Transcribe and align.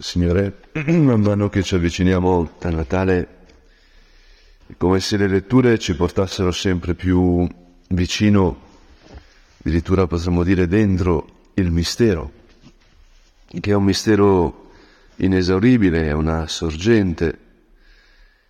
Signore, 0.00 0.62
man 0.72 1.20
mano 1.20 1.50
che 1.50 1.62
ci 1.62 1.74
avviciniamo 1.74 2.52
a 2.58 2.70
Natale, 2.70 3.28
è 4.66 4.72
come 4.78 4.98
se 4.98 5.18
le 5.18 5.28
letture 5.28 5.78
ci 5.78 5.94
portassero 5.94 6.52
sempre 6.52 6.94
più 6.94 7.46
vicino, 7.88 8.60
addirittura 9.58 10.06
potremmo 10.06 10.42
dire 10.42 10.66
dentro, 10.66 11.50
il 11.52 11.70
mistero, 11.70 12.32
che 13.46 13.70
è 13.70 13.74
un 13.74 13.84
mistero 13.84 14.70
inesauribile, 15.16 16.06
è 16.06 16.12
una 16.12 16.46
sorgente. 16.48 17.38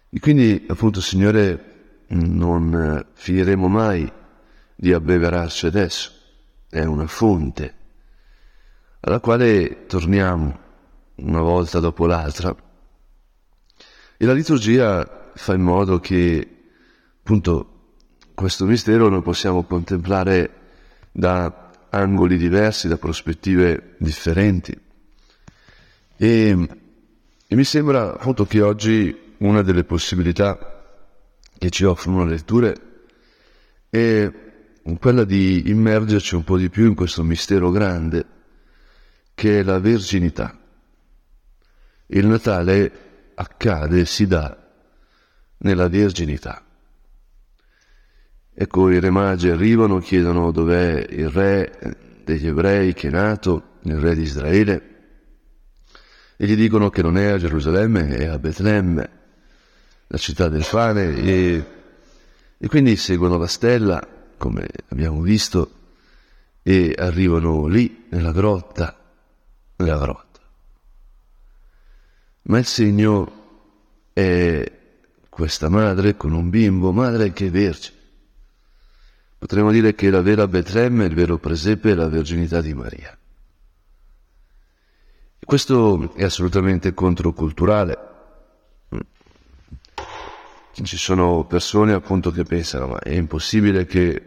E 0.08 0.20
quindi, 0.20 0.66
appunto, 0.68 1.00
Signore, 1.00 2.04
non 2.10 3.06
finiremo 3.12 3.66
mai 3.66 4.10
di 4.76 4.92
abbeverarci 4.92 5.66
adesso, 5.66 6.12
è 6.68 6.84
una 6.84 7.08
fonte 7.08 7.74
alla 9.00 9.18
quale 9.18 9.86
torniamo 9.86 10.68
una 11.20 11.40
volta 11.40 11.80
dopo 11.80 12.06
l'altra. 12.06 12.54
E 14.16 14.26
la 14.26 14.32
liturgia 14.32 15.30
fa 15.34 15.54
in 15.54 15.62
modo 15.62 15.98
che, 16.00 16.48
appunto, 17.18 17.94
questo 18.34 18.64
mistero 18.66 19.08
lo 19.08 19.22
possiamo 19.22 19.64
contemplare 19.64 20.50
da 21.12 21.70
angoli 21.90 22.36
diversi, 22.36 22.88
da 22.88 22.96
prospettive 22.96 23.94
differenti. 23.98 24.78
E, 26.16 26.68
e 27.46 27.56
mi 27.56 27.64
sembra 27.64 28.14
appunto 28.14 28.46
che 28.46 28.60
oggi 28.60 29.34
una 29.38 29.62
delle 29.62 29.84
possibilità 29.84 30.84
che 31.56 31.70
ci 31.70 31.84
offrono 31.84 32.24
le 32.24 32.30
letture 32.30 32.80
è 33.88 34.30
quella 34.98 35.24
di 35.24 35.68
immergerci 35.68 36.34
un 36.34 36.44
po' 36.44 36.56
di 36.56 36.68
più 36.68 36.86
in 36.86 36.94
questo 36.94 37.22
mistero 37.22 37.70
grande 37.70 38.26
che 39.34 39.60
è 39.60 39.62
la 39.62 39.78
verginità. 39.78 40.59
Il 42.12 42.26
Natale 42.26 43.32
accade, 43.34 44.04
si 44.04 44.26
dà 44.26 44.56
nella 45.58 45.88
verginità. 45.88 46.60
Ecco, 48.52 48.90
i 48.90 48.98
re 48.98 49.10
magi 49.10 49.48
arrivano, 49.48 49.98
chiedono 50.00 50.50
dov'è 50.50 51.06
il 51.08 51.28
re 51.28 51.96
degli 52.24 52.48
ebrei 52.48 52.94
che 52.94 53.08
è 53.08 53.10
nato, 53.10 53.78
il 53.82 53.98
re 53.98 54.16
di 54.16 54.22
Israele, 54.22 54.82
e 56.36 56.46
gli 56.46 56.56
dicono 56.56 56.90
che 56.90 57.02
non 57.02 57.16
è 57.16 57.26
a 57.26 57.38
Gerusalemme, 57.38 58.08
è 58.08 58.26
a 58.26 58.38
Betlemme, 58.38 59.10
la 60.08 60.18
città 60.18 60.48
del 60.48 60.66
pane, 60.68 61.14
e, 61.16 61.64
e 62.58 62.68
quindi 62.68 62.96
seguono 62.96 63.38
la 63.38 63.46
stella, 63.46 64.04
come 64.36 64.66
abbiamo 64.88 65.20
visto, 65.20 65.70
e 66.62 66.92
arrivano 66.98 67.66
lì, 67.66 68.06
nella 68.10 68.32
grotta, 68.32 68.98
nella 69.76 69.98
grotta. 69.98 70.29
Ma 72.42 72.58
il 72.58 72.66
segno 72.66 73.40
è 74.12 74.78
questa 75.28 75.68
madre 75.68 76.16
con 76.16 76.32
un 76.32 76.50
bimbo, 76.50 76.92
madre 76.92 77.32
che 77.32 77.46
è 77.46 77.50
vergine. 77.50 77.98
Potremmo 79.38 79.70
dire 79.70 79.94
che 79.94 80.10
la 80.10 80.20
vera 80.20 80.46
Betlemme, 80.46 81.06
il 81.06 81.14
vero 81.14 81.38
presepe, 81.38 81.92
è 81.92 81.94
la 81.94 82.08
verginità 82.08 82.60
di 82.60 82.74
Maria. 82.74 83.16
Questo 85.42 86.12
è 86.14 86.24
assolutamente 86.24 86.92
controculturale. 86.92 87.98
Ci 90.82 90.96
sono 90.96 91.46
persone 91.46 91.94
appunto 91.94 92.30
che 92.30 92.44
pensano, 92.44 92.88
ma 92.88 92.98
è 92.98 93.12
impossibile 93.12 93.86
che 93.86 94.24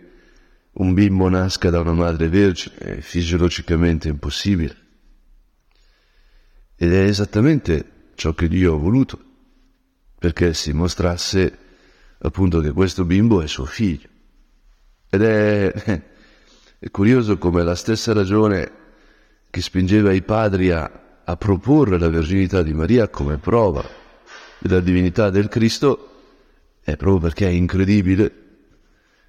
un 0.71 0.93
bimbo 0.93 1.29
nasca 1.29 1.69
da 1.69 1.79
una 1.79 1.93
madre 1.93 2.27
vergine, 2.27 2.75
è 2.77 2.99
fisiologicamente 2.99 4.07
impossibile. 4.07 4.75
Ed 6.75 6.91
è 6.91 7.03
esattamente 7.03 7.92
ciò 8.15 8.33
che 8.33 8.47
Dio 8.47 8.75
ha 8.75 8.77
voluto, 8.77 9.19
perché 10.17 10.53
si 10.53 10.71
mostrasse 10.73 11.57
appunto 12.19 12.59
che 12.59 12.71
questo 12.71 13.05
bimbo 13.05 13.41
è 13.41 13.47
suo 13.47 13.65
figlio. 13.65 14.07
Ed 15.09 15.21
è, 15.21 15.71
è 16.79 16.89
curioso 16.91 17.37
come 17.37 17.63
la 17.63 17.75
stessa 17.75 18.13
ragione 18.13 18.71
che 19.49 19.61
spingeva 19.61 20.11
i 20.11 20.21
padri 20.21 20.71
a, 20.71 21.21
a 21.23 21.37
proporre 21.37 21.99
la 21.99 22.09
verginità 22.09 22.63
di 22.63 22.73
Maria 22.73 23.09
come 23.09 23.37
prova 23.37 23.83
della 24.59 24.79
divinità 24.79 25.29
del 25.29 25.49
Cristo, 25.49 26.09
è 26.81 26.95
proprio 26.95 27.19
perché 27.19 27.47
è 27.47 27.51
incredibile, 27.51 28.31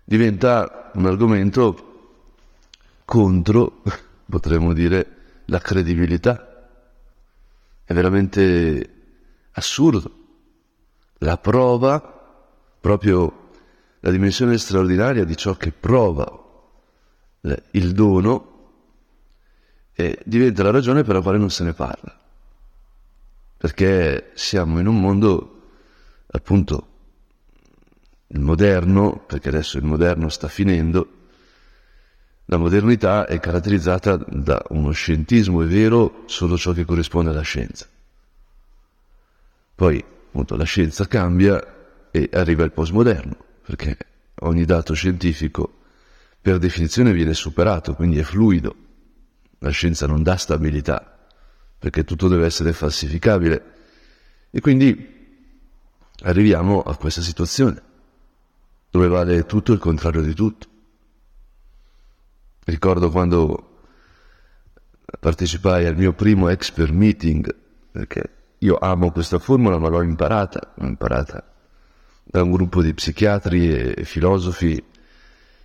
diventa 0.05 0.91
un 0.95 1.07
argomento 1.07 2.23
contro, 3.05 3.83
potremmo 4.31 4.73
dire, 4.73 5.07
la 5.47 5.59
credibilità 5.59 6.54
è 7.85 7.93
veramente 7.93 8.91
assurdo. 9.53 10.23
La 11.19 11.39
prova, 11.39 12.01
proprio 12.81 13.51
la 14.01 14.11
dimensione 14.11 14.59
straordinaria 14.59 15.25
di 15.25 15.37
ciò 15.37 15.55
che 15.55 15.73
prova 15.73 16.43
il 17.71 17.93
dono, 17.93 18.53
diventa 20.25 20.63
la 20.63 20.71
ragione 20.71 21.03
per 21.03 21.15
la 21.15 21.23
quale 21.23 21.39
non 21.39 21.51
se 21.51 21.65
ne 21.65 21.73
parla. 21.73 22.21
Perché 23.57 24.33
siamo 24.35 24.79
in 24.81 24.87
un 24.87 25.01
mondo, 25.01 25.63
appunto, 26.27 26.89
il 28.27 28.41
moderno, 28.41 29.25
perché 29.27 29.49
adesso 29.49 29.79
il 29.79 29.85
moderno 29.85 30.29
sta 30.29 30.49
finendo, 30.49 31.14
la 32.47 32.59
modernità 32.59 33.27
è 33.27 33.41
caratterizzata 33.41 34.17
da 34.17 34.63
uno 34.69 34.91
scientismo, 34.91 35.63
è 35.63 35.67
vero, 35.67 36.25
solo 36.27 36.59
ciò 36.59 36.73
che 36.73 36.85
corrisponde 36.85 37.31
alla 37.31 37.41
scienza. 37.41 37.87
Poi, 39.75 39.99
appunto, 39.99 40.55
la 40.57 40.65
scienza 40.65 41.07
cambia 41.07 42.09
e 42.11 42.29
arriva 42.33 42.65
il 42.65 42.73
postmoderno, 42.73 43.37
perché 43.65 43.97
ogni 44.41 44.67
dato 44.67 44.93
scientifico 44.93 45.81
per 46.41 46.59
definizione 46.59 47.13
viene 47.13 47.33
superato, 47.33 47.95
quindi 47.95 48.19
è 48.19 48.23
fluido. 48.23 48.77
La 49.61 49.71
scienza 49.71 50.07
non 50.07 50.23
dà 50.23 50.37
stabilità, 50.37 51.27
perché 51.79 52.05
tutto 52.05 52.29
deve 52.29 52.45
essere 52.45 52.75
falsificabile. 52.75 53.73
E 54.51 54.61
quindi 54.61 55.41
arriviamo 56.25 56.83
a 56.83 56.95
questa 56.97 57.23
situazione, 57.23 57.83
dove 58.91 59.09
vale 59.09 59.47
tutto 59.47 59.73
il 59.73 59.79
contrario 59.79 60.21
di 60.21 60.35
tutto. 60.35 60.69
Ricordo 62.65 63.11
quando 63.11 63.75
partecipai 65.21 65.87
al 65.87 65.97
mio 65.97 66.13
primo 66.13 66.49
expert 66.49 66.91
meeting, 66.91 67.55
perché 67.91 68.31
io 68.59 68.79
amo 68.79 69.11
questa 69.11 69.39
formula, 69.39 69.79
ma 69.79 69.89
l'ho 69.89 70.03
imparata, 70.03 70.73
l'ho 70.77 70.87
imparata 70.87 71.45
da 72.23 72.43
un 72.43 72.51
gruppo 72.51 72.83
di 72.83 72.95
psichiatri 72.95 73.93
e 73.95 74.05
filosofi 74.05 74.83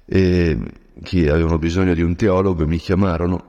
e 0.05 0.59
che 1.01 1.29
avevano 1.29 1.57
bisogno 1.57 1.93
di 1.93 2.01
un 2.01 2.15
teologo 2.15 2.63
e 2.63 2.67
mi 2.67 2.77
chiamarono. 2.77 3.45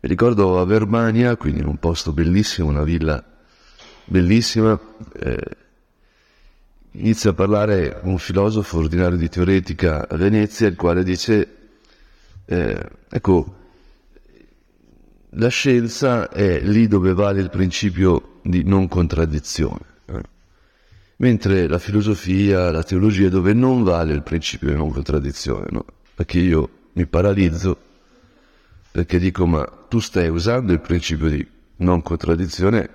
E 0.00 0.08
ricordo 0.08 0.58
a 0.58 0.64
Verbania, 0.64 1.36
quindi 1.36 1.60
in 1.60 1.66
un 1.66 1.78
posto 1.78 2.12
bellissimo, 2.12 2.68
una 2.68 2.82
villa 2.82 3.24
bellissima, 4.04 4.78
eh, 5.20 5.56
inizia 6.92 7.30
a 7.30 7.34
parlare 7.34 8.00
un 8.02 8.18
filosofo 8.18 8.78
ordinario 8.78 9.16
di 9.16 9.28
teoretica 9.28 10.08
a 10.08 10.16
Venezia, 10.16 10.66
il 10.66 10.74
quale 10.74 11.04
dice 11.04 11.61
eh, 12.44 12.88
ecco, 13.08 13.56
la 15.30 15.48
scienza 15.48 16.28
è 16.28 16.60
lì 16.60 16.86
dove 16.88 17.14
vale 17.14 17.40
il 17.40 17.50
principio 17.50 18.40
di 18.42 18.64
non 18.64 18.88
contraddizione, 18.88 19.84
eh? 20.06 20.22
mentre 21.16 21.68
la 21.68 21.78
filosofia, 21.78 22.70
la 22.70 22.82
teologia 22.82 23.26
è 23.26 23.30
dove 23.30 23.52
non 23.52 23.82
vale 23.82 24.12
il 24.12 24.22
principio 24.22 24.68
di 24.68 24.76
non 24.76 24.90
contraddizione, 24.90 25.66
no? 25.70 25.84
perché 26.14 26.38
io 26.38 26.68
mi 26.92 27.06
paralizzo 27.06 27.90
perché 28.92 29.18
dico 29.18 29.46
ma 29.46 29.64
tu 29.88 29.98
stai 30.00 30.28
usando 30.28 30.72
il 30.72 30.80
principio 30.80 31.28
di 31.28 31.48
non 31.76 32.02
contraddizione 32.02 32.90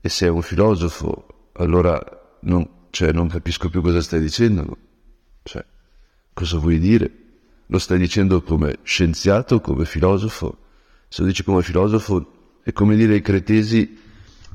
e 0.00 0.08
sei 0.08 0.30
un 0.30 0.40
filosofo, 0.40 1.50
allora 1.54 2.00
non, 2.40 2.66
cioè, 2.90 3.12
non 3.12 3.28
capisco 3.28 3.68
più 3.68 3.82
cosa 3.82 4.00
stai 4.00 4.20
dicendo, 4.20 4.76
cioè, 5.42 5.64
cosa 6.32 6.56
vuoi 6.58 6.78
dire? 6.78 7.10
Lo 7.68 7.78
stai 7.78 7.98
dicendo 7.98 8.42
come 8.42 8.78
scienziato, 8.82 9.60
come 9.60 9.84
filosofo? 9.84 10.58
Se 11.08 11.22
lo 11.22 11.28
dici 11.28 11.42
come 11.42 11.62
filosofo 11.62 12.58
è 12.62 12.72
come 12.72 12.96
dire 12.96 13.16
i 13.16 13.20
cretesi 13.20 13.98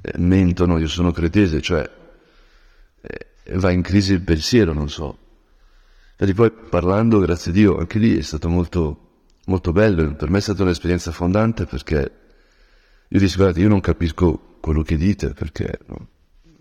eh, 0.01 0.17
mentono, 0.17 0.77
io 0.77 0.87
sono 0.87 1.11
cretese, 1.11 1.61
cioè 1.61 1.89
eh, 3.01 3.57
va 3.57 3.71
in 3.71 3.81
crisi 3.81 4.13
il 4.13 4.21
pensiero, 4.21 4.73
non 4.73 4.89
so. 4.89 5.17
E 6.15 6.33
poi 6.33 6.51
parlando, 6.51 7.19
grazie 7.19 7.51
a 7.51 7.53
Dio, 7.53 7.77
anche 7.77 7.99
lì 7.99 8.17
è 8.17 8.21
stato 8.21 8.49
molto, 8.49 9.25
molto 9.45 9.71
bello, 9.71 10.15
per 10.15 10.29
me 10.29 10.37
è 10.37 10.41
stata 10.41 10.63
un'esperienza 10.63 11.11
fondante 11.11 11.65
perché 11.65 12.11
io 13.07 13.19
dissi 13.19 13.35
guardate, 13.35 13.59
io 13.59 13.67
non 13.67 13.81
capisco 13.81 14.57
quello 14.59 14.81
che 14.81 14.97
dite 14.97 15.33
perché 15.33 15.79
no? 15.87 16.07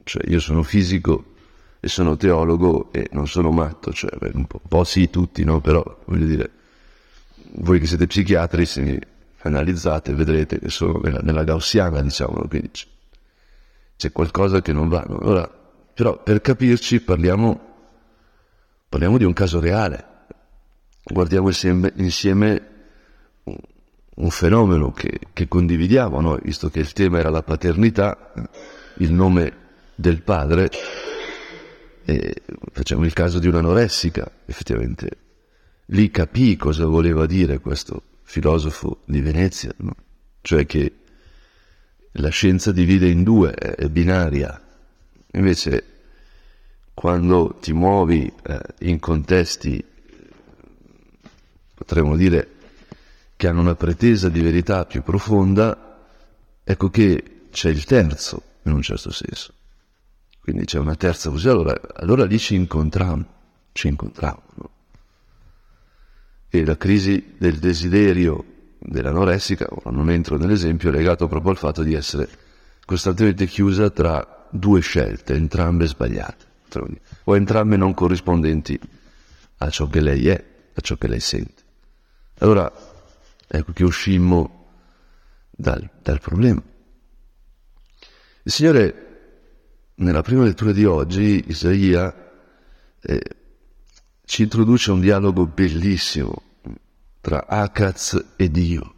cioè, 0.05 0.29
io 0.29 0.41
sono 0.41 0.63
fisico 0.63 1.32
e 1.85 1.89
sono 1.89 2.17
teologo 2.17 2.93
e 2.93 3.09
non 3.11 3.27
sono 3.27 3.51
matto, 3.51 3.93
cioè 3.93 4.17
un 4.35 4.47
po', 4.47 4.61
un 4.63 4.69
po 4.69 4.85
sì 4.85 5.11
tutti, 5.11 5.43
no? 5.43 5.61
Però 5.61 5.83
voglio 6.05 6.27
dire, 6.27 6.51
voi 7.55 7.81
che 7.81 7.87
siete 7.87 8.07
psichiatri, 8.07 8.65
se 8.67 8.83
mi 8.83 8.97
analizzate 9.39 10.15
vedrete 10.15 10.61
che 10.61 10.69
sono 10.69 11.01
nella, 11.03 11.19
nella 11.25 11.43
gaussiana, 11.43 12.01
diciamo, 12.01 12.45
quindi 12.49 12.71
c'è, 12.71 12.87
c'è 13.97 14.13
qualcosa 14.13 14.63
che 14.63 14.73
non 14.73 14.89
va. 14.89 15.05
No? 15.09 15.19
Allora, 15.19 15.51
però 15.93 16.23
per 16.23 16.41
capirci 16.41 17.01
parliamo, 17.01 17.61
parliamo 18.89 19.19
di 19.19 19.25
un 19.25 19.33
caso 19.33 19.59
reale, 19.59 20.07
guardiamo 21.03 21.49
insieme, 21.49 21.93
insieme 21.97 22.69
un, 23.43 23.59
un, 24.15 24.31
fenomeno 24.31 24.93
che, 24.93 25.19
che 25.33 25.49
condividiamo, 25.49 26.21
no? 26.21 26.39
visto 26.41 26.71
che 26.71 26.79
il 26.79 26.93
tema 26.93 27.19
era 27.19 27.31
la 27.31 27.43
paternità, 27.43 28.33
il 28.99 29.13
nome 29.13 29.53
del 29.97 30.23
padre, 30.23 30.71
e 32.05 32.43
facciamo 32.73 33.05
il 33.05 33.13
caso 33.13 33.39
di 33.39 33.47
un'anoressica, 33.47 34.31
effettivamente. 34.47 35.11
Lì 35.87 36.11
capì 36.11 36.57
cosa 36.57 36.87
voleva 36.87 37.27
dire 37.27 37.61
questo 37.61 38.03
filosofo 38.23 39.03
di 39.05 39.21
Venezia, 39.21 39.73
no? 39.79 39.95
cioè 40.41 40.65
che 40.67 40.93
la 42.13 42.29
scienza 42.29 42.73
divide 42.73 43.09
in 43.09 43.23
due, 43.23 43.53
è 43.53 43.89
binaria. 43.89 44.61
Invece 45.33 45.85
quando 46.95 47.57
ti 47.61 47.73
muovi 47.73 48.31
eh, 48.43 48.61
in 48.81 48.99
contesti, 48.99 49.83
potremmo 51.75 52.17
dire, 52.17 52.49
che 53.37 53.49
hanno 53.49 53.61
una 53.61 53.75
pretesa 53.75 54.29
di 54.29 54.41
verità 54.41 54.85
più 54.85 55.03
profonda, 55.03 56.07
ecco 56.63 56.91
che 56.91 57.47
c'è 57.51 57.71
il 57.71 57.85
terzo, 57.85 58.43
in 58.63 58.73
un 58.73 58.83
certo 58.83 59.11
senso. 59.11 59.55
Quindi 60.43 60.65
c'è 60.65 60.81
una 60.81 60.97
terza 60.97 61.31
così, 61.31 61.49
allora, 61.49 61.81
allora 61.95 62.25
lì 62.25 62.37
ci 62.37 62.57
incontriamo, 62.57 63.25
ci 63.71 63.87
incontriamo. 63.87 64.43
No? 64.55 64.71
E 66.49 66.65
la 66.65 66.77
crisi 66.77 67.35
del 67.39 67.61
desiderio 67.61 68.45
dell'anoressica, 68.81 69.69
ora 69.71 69.93
non 69.93 70.11
entro 70.11 70.37
nell'esempio, 70.37 70.89
è 70.89 70.93
legato 70.93 71.29
proprio 71.29 71.53
al 71.53 71.59
fatto 71.59 71.85
di 71.85 71.95
essere 71.95 72.29
costantemente 72.85 73.47
chiusa 73.47 73.91
tra 73.91 74.49
due 74.51 74.81
scelte, 74.81 75.35
entrambe 75.35 75.87
sbagliate, 75.87 76.45
o 77.23 77.37
entrambe 77.37 77.77
non 77.77 77.95
corrispondenti 77.95 78.79
a 79.59 79.71
ciò 79.71 79.87
che 79.87 80.01
lei 80.01 80.27
è, 80.27 80.45
a 80.75 80.81
ciò 80.81 80.97
che 80.97 81.07
lei 81.07 81.21
sente. 81.21 81.63
Allora, 82.39 82.71
ecco 83.47 83.73
che 83.73 83.85
uscimmo 83.85 84.71
dal, 85.53 85.89
dal 86.03 86.21
problema. 86.21 86.61
Il 88.43 88.51
Signore 88.51 89.12
nella 89.97 90.23
prima 90.23 90.45
lettura 90.45 90.73
di 90.73 90.85
oggi 90.85 91.45
Isaia 91.49 92.15
eh, 93.01 93.23
ci 94.25 94.43
introduce 94.43 94.91
un 94.91 95.01
dialogo 95.01 95.47
bellissimo 95.47 96.43
tra 97.21 97.47
Acaz 97.47 98.35
e 98.37 98.51
Dio. 98.51 98.95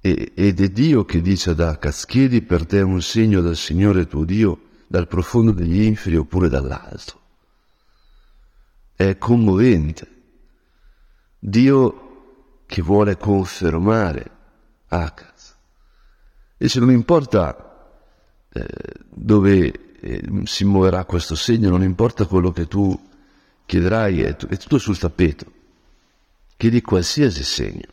E, 0.00 0.32
ed 0.34 0.60
è 0.60 0.68
Dio 0.70 1.04
che 1.04 1.20
dice 1.20 1.50
ad 1.50 1.60
Acaz, 1.60 2.04
chiedi 2.06 2.42
per 2.42 2.66
te 2.66 2.80
un 2.80 3.02
segno 3.02 3.40
dal 3.40 3.56
Signore 3.56 4.06
tuo 4.06 4.24
Dio, 4.24 4.60
dal 4.86 5.06
profondo 5.06 5.52
degli 5.52 5.82
inferi 5.82 6.16
oppure 6.16 6.48
dall'alto. 6.48 7.20
È 8.94 9.18
commovente. 9.18 10.16
Dio 11.38 12.62
che 12.66 12.82
vuole 12.82 13.16
confermare 13.16 14.30
Acaz. 14.88 15.56
E 16.56 16.68
se 16.68 16.80
non 16.80 16.90
importa 16.90 17.67
eh, 18.58 18.66
dove 19.08 19.72
eh, 20.00 20.22
si 20.44 20.64
muoverà 20.64 21.04
questo 21.04 21.34
segno, 21.34 21.70
non 21.70 21.82
importa 21.82 22.26
quello 22.26 22.50
che 22.50 22.66
tu 22.66 22.98
chiederai, 23.64 24.22
è, 24.22 24.34
è 24.34 24.56
tutto 24.56 24.78
sul 24.78 24.98
tappeto. 24.98 25.52
Chiedi 26.56 26.80
qualsiasi 26.80 27.44
segno. 27.44 27.86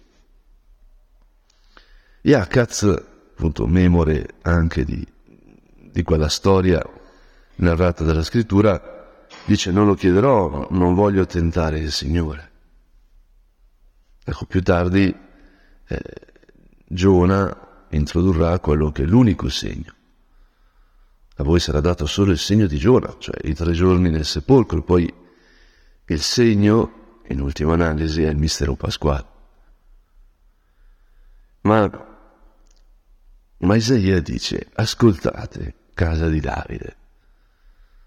Yakaz, 2.22 2.84
appunto, 2.84 3.68
memore 3.68 4.36
anche 4.42 4.84
di, 4.84 5.06
di 5.92 6.02
quella 6.02 6.30
storia 6.30 6.84
narrata 7.58 8.04
dalla 8.04 8.24
scrittura, 8.24 9.26
dice 9.46 9.72
non 9.72 9.86
lo 9.86 9.94
chiederò, 9.94 10.68
non 10.72 10.96
voglio 10.96 11.28
tentare 11.28 11.80
il 11.80 11.92
Signore. 11.92 12.52
Ecco, 14.24 14.46
più 14.46 14.64
tardi 14.64 15.16
eh, 15.88 16.02
Giona 16.88 17.86
introdurrà 17.90 18.58
quello 18.58 18.92
che 18.92 19.04
è 19.04 19.06
l'unico 19.06 19.48
segno 19.50 19.94
a 21.38 21.44
voi 21.44 21.60
sarà 21.60 21.82
dato 21.82 22.06
solo 22.06 22.32
il 22.32 22.38
segno 22.38 22.66
di 22.66 22.78
Giona, 22.78 23.14
cioè 23.20 23.36
i 23.48 23.54
tre 23.54 23.74
giorni 23.74 24.10
nel 24.10 24.26
sepolcro, 24.26 24.82
poi 24.84 25.14
il 26.08 26.22
segno, 26.22 27.20
in 27.28 27.42
ultima 27.42 27.74
analisi, 27.74 28.24
è 28.24 28.30
il 28.30 28.38
mistero 28.38 28.76
pasquale. 28.76 29.26
Ma, 31.62 31.90
ma 33.58 33.76
Isaia 33.76 34.22
dice, 34.22 34.70
ascoltate, 34.76 35.74
casa 35.94 36.30
di 36.30 36.40
Davide. 36.40 36.96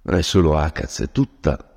Non 0.03 0.17
è 0.17 0.23
solo 0.23 0.57
Acaz, 0.57 1.01
è 1.01 1.11
tutta 1.11 1.69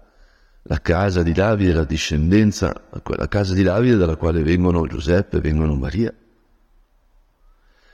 la 0.63 0.80
casa 0.80 1.24
di 1.24 1.33
Davide, 1.33 1.74
la 1.74 1.83
discendenza, 1.83 2.71
quella 3.03 3.27
casa 3.27 3.53
di 3.53 3.63
Davide 3.63 3.98
dalla 3.98 4.15
quale 4.15 4.44
vengono 4.44 4.88
Giuseppe, 4.88 5.42
vengono 5.42 5.75
Maria. 5.75 6.13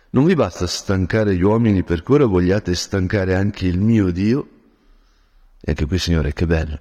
Non 0.09 0.23
vi 0.23 0.35
basta 0.35 0.65
stancare 0.67 1.35
gli 1.35 1.41
uomini 1.41 1.83
perché 1.83 2.13
ora 2.13 2.25
vogliate 2.25 2.73
stancare 2.75 3.35
anche 3.35 3.67
il 3.67 3.77
mio 3.77 4.09
Dio? 4.09 4.49
E 5.59 5.71
anche 5.71 5.85
qui, 5.85 5.97
Signore, 5.97 6.31
che 6.31 6.45
bello. 6.45 6.79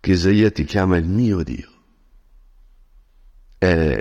Che 0.00 0.10
Isaia 0.10 0.50
ti 0.50 0.64
chiama 0.64 0.96
il 0.96 1.04
mio 1.04 1.42
Dio. 1.42 1.70
È, 3.58 4.00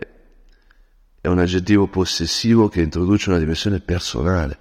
è 1.19 1.27
un 1.27 1.39
aggettivo 1.39 1.87
possessivo 1.87 2.69
che 2.69 2.81
introduce 2.81 3.29
una 3.29 3.39
dimensione 3.39 3.81
personale. 3.81 4.59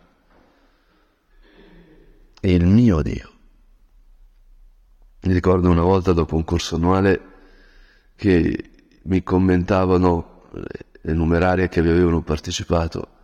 È 2.40 2.48
il 2.48 2.66
mio 2.66 3.00
Dio. 3.00 3.32
Mi 5.22 5.32
ricordo 5.32 5.70
una 5.70 5.82
volta 5.82 6.12
dopo 6.12 6.34
un 6.34 6.44
corso 6.44 6.74
annuale 6.74 7.20
che 8.16 8.70
mi 9.02 9.22
commentavano 9.22 10.48
le 11.02 11.12
numerarie 11.12 11.68
che 11.68 11.80
vi 11.80 11.90
avevano 11.90 12.22
partecipato 12.22 13.18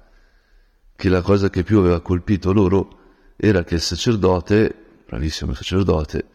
che 0.96 1.08
la 1.10 1.20
cosa 1.20 1.50
che 1.50 1.62
più 1.62 1.78
aveva 1.78 2.00
colpito 2.00 2.52
loro 2.52 2.98
era 3.36 3.62
che 3.64 3.74
il 3.74 3.80
sacerdote, 3.82 4.74
bravissimo 5.06 5.52
sacerdote, 5.52 6.26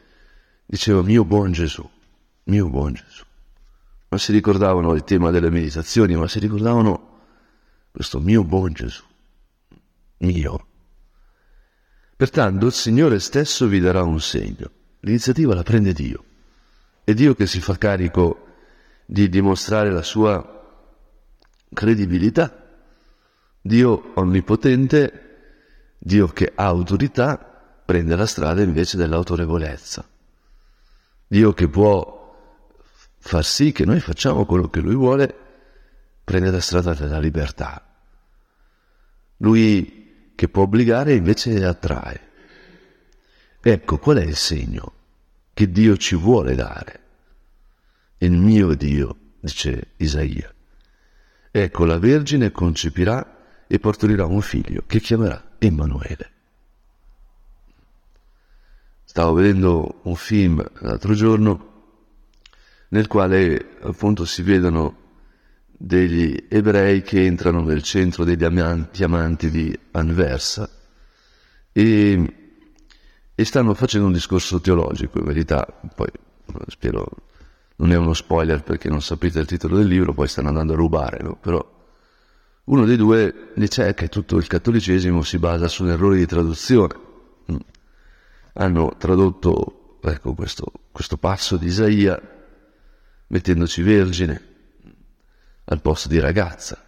diceva 0.66 1.02
mio 1.02 1.26
buon 1.26 1.52
Gesù, 1.52 1.88
mio 2.44 2.70
buon 2.70 2.94
Gesù. 2.94 3.24
Non 4.08 4.20
si 4.20 4.32
ricordavano 4.32 4.94
il 4.94 5.04
tema 5.04 5.32
delle 5.32 5.50
meditazioni, 5.50 6.16
ma 6.16 6.28
si 6.28 6.40
ricordavano 6.40 7.20
questo 7.92 8.20
mio 8.20 8.44
buon 8.44 8.72
Gesù, 8.74 9.04
mio. 10.18 10.68
Pertanto 12.16 12.68
il 12.68 12.72
Signore 12.72 13.20
stesso 13.20 13.66
vi 13.66 13.80
darà 13.80 14.04
un 14.04 14.20
segno. 14.20 14.70
L'iniziativa 15.00 15.56
la 15.56 15.64
prende 15.64 15.92
Dio. 15.92 16.24
È 17.04 17.14
Dio 17.16 17.34
che 17.34 17.48
si 17.48 17.60
fa 17.60 17.78
carico 17.80 18.46
di 19.08 19.28
dimostrare 19.28 19.90
la 19.90 20.04
sua 20.04 20.60
credibilità 21.74 22.61
Dio 23.62 24.12
onnipotente, 24.16 25.96
Dio 26.00 26.28
che 26.28 26.52
ha 26.56 26.66
autorità, 26.66 27.38
prende 27.86 28.16
la 28.16 28.26
strada 28.26 28.64
invece 28.64 28.98
dell'autorevolezza. 28.98 30.08
Dio 31.28 31.54
che 31.54 31.68
può 31.68 32.20
far 33.20 33.46
sì 33.46 33.72
che 33.72 33.86
noi 33.86 34.00
facciamo 34.00 34.46
quello 34.46 34.68
che 34.70 34.80
Lui 34.80 34.96
vuole, 34.96 35.36
prende 36.24 36.50
la 36.50 36.60
strada 36.60 36.96
della 36.96 37.20
libertà. 37.20 37.86
Lui 39.38 40.32
che 40.36 40.50
può 40.50 40.64
obbligare 40.64 41.14
invece 41.14 41.64
attrae. 41.64 42.30
Ecco 43.62 44.00
qual 44.00 44.18
è 44.18 44.24
il 44.24 44.36
segno 44.36 44.94
che 45.54 45.70
Dio 45.70 45.98
ci 45.98 46.16
vuole 46.16 46.56
dare. 46.56 47.00
Il 48.18 48.32
mio 48.32 48.74
Dio, 48.74 49.18
dice 49.40 49.90
Isaia. 49.98 50.52
Ecco, 51.52 51.86
la 51.86 52.00
Vergine 52.00 52.52
concepirà 52.52 53.41
e 53.72 53.80
partorirà 53.80 54.26
un 54.26 54.42
figlio 54.42 54.84
che 54.86 55.00
chiamerà 55.00 55.56
Emanuele. 55.58 56.32
Stavo 59.06 59.32
vedendo 59.32 60.02
un 60.04 60.16
film 60.16 60.62
l'altro 60.80 61.14
giorno 61.14 61.70
nel 62.90 63.08
quale 63.08 63.78
appunto 63.80 64.26
si 64.26 64.42
vedono 64.42 64.98
degli 65.70 66.48
ebrei 66.50 67.02
che 67.02 67.24
entrano 67.24 67.62
nel 67.62 67.82
centro 67.82 68.26
dei 68.26 68.36
diamanti 68.36 69.50
di 69.50 69.80
Anversa 69.92 70.70
e, 71.72 72.36
e 73.34 73.46
stanno 73.46 73.74
facendo 73.74 74.08
un 74.08 74.14
discorso 74.14 74.60
teologico, 74.60 75.20
in 75.20 75.26
verità, 75.26 75.66
poi 75.96 76.10
spero 76.68 77.08
non 77.78 77.94
è 77.94 77.96
uno 77.96 78.14
spoiler 78.14 78.64
perché 78.64 78.90
non 78.90 79.02
sapete 79.02 79.40
il 79.40 79.46
titolo 79.46 79.78
del 79.78 79.88
libro, 79.88 80.14
poi 80.14 80.28
stanno 80.28 80.50
andando 80.50 80.74
a 80.74 80.76
rubare, 80.76 81.24
no? 81.24 81.38
però 81.38 81.71
uno 82.64 82.86
dei 82.86 82.98
due 82.98 83.52
dice 83.56 83.94
che 83.94 84.08
tutto 84.08 84.38
il 84.38 84.48
cattolicesimo 84.48 85.24
si 85.24 85.38
basa 85.40 85.68
su 85.68 85.84
un 85.84 85.90
errore 85.90 86.18
di 86.18 86.26
traduzione. 86.26 86.96
Mm. 87.52 87.58
Hanno 88.54 88.96
tradotto 88.98 90.00
ecco, 90.02 90.34
questo, 90.34 90.72
questo 90.92 91.18
passo 91.18 91.58
di 91.58 91.68
Isaia 91.68 92.20
mettendoci 93.28 93.82
vergine, 93.82 94.50
al 95.66 95.82
posto 95.82 96.08
di 96.10 96.20
ragazza. 96.20 96.86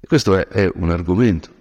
E 0.00 0.06
questo 0.06 0.36
è, 0.36 0.46
è 0.46 0.70
un 0.74 0.90
argomento 0.90 1.56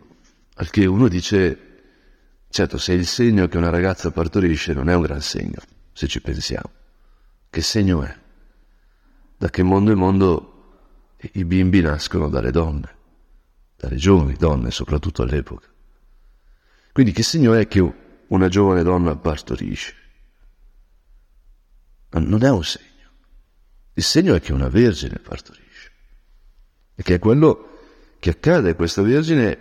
al 0.55 0.69
che 0.69 0.85
uno 0.85 1.07
dice, 1.07 2.45
certo, 2.49 2.77
se 2.77 2.93
il 2.93 3.05
segno 3.05 3.47
che 3.47 3.57
una 3.57 3.69
ragazza 3.69 4.11
partorisce 4.11 4.73
non 4.73 4.89
è 4.89 4.95
un 4.95 5.01
gran 5.01 5.21
segno, 5.21 5.59
se 5.91 6.07
ci 6.07 6.21
pensiamo. 6.21 6.71
Che 7.49 7.61
segno 7.61 8.03
è? 8.03 8.15
Da 9.37 9.49
che 9.49 9.63
mondo 9.63 9.91
è 9.91 9.95
mondo 9.95 10.56
i 11.19 11.45
bimbi 11.45 11.81
nascono 11.81 12.29
dalle 12.29 12.51
donne, 12.51 12.95
dalle 13.75 13.95
giovani 13.95 14.35
donne, 14.35 14.71
soprattutto 14.71 15.23
all'epoca. 15.23 15.67
Quindi 16.91 17.11
che 17.11 17.23
segno 17.23 17.53
è 17.53 17.67
che 17.67 17.93
una 18.27 18.47
giovane 18.47 18.83
donna 18.83 19.15
partorisce? 19.15 19.93
Non 22.09 22.43
è 22.43 22.49
un 22.49 22.63
segno. 22.63 22.85
Il 23.93 24.03
segno 24.03 24.35
è 24.35 24.41
che 24.41 24.53
una 24.53 24.69
vergine 24.69 25.19
partorisce. 25.19 25.91
E 26.95 27.03
che 27.03 27.15
è 27.15 27.19
quello 27.19 27.77
che 28.19 28.31
accade. 28.31 28.75
Questa 28.75 29.01
vergine 29.01 29.59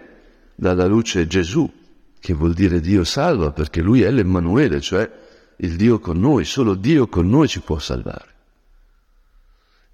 dà 0.55 0.71
alla 0.71 0.87
luce 0.87 1.27
Gesù, 1.27 1.71
che 2.19 2.33
vuol 2.33 2.55
dire 2.55 2.81
Dio 2.81 3.05
salva, 3.05 3.53
perché 3.53 3.81
lui 3.83 4.03
è 4.03 4.11
l'Emmanuele, 4.11 4.81
cioè 4.81 5.11
il 5.59 5.77
Dio 5.77 5.99
con 5.99 6.19
noi. 6.19 6.45
Solo 6.45 6.75
Dio 6.75 7.09
con 7.09 7.29
noi 7.29 7.49
ci 7.49 7.61
può 7.61 7.79
salvare. 7.79 8.35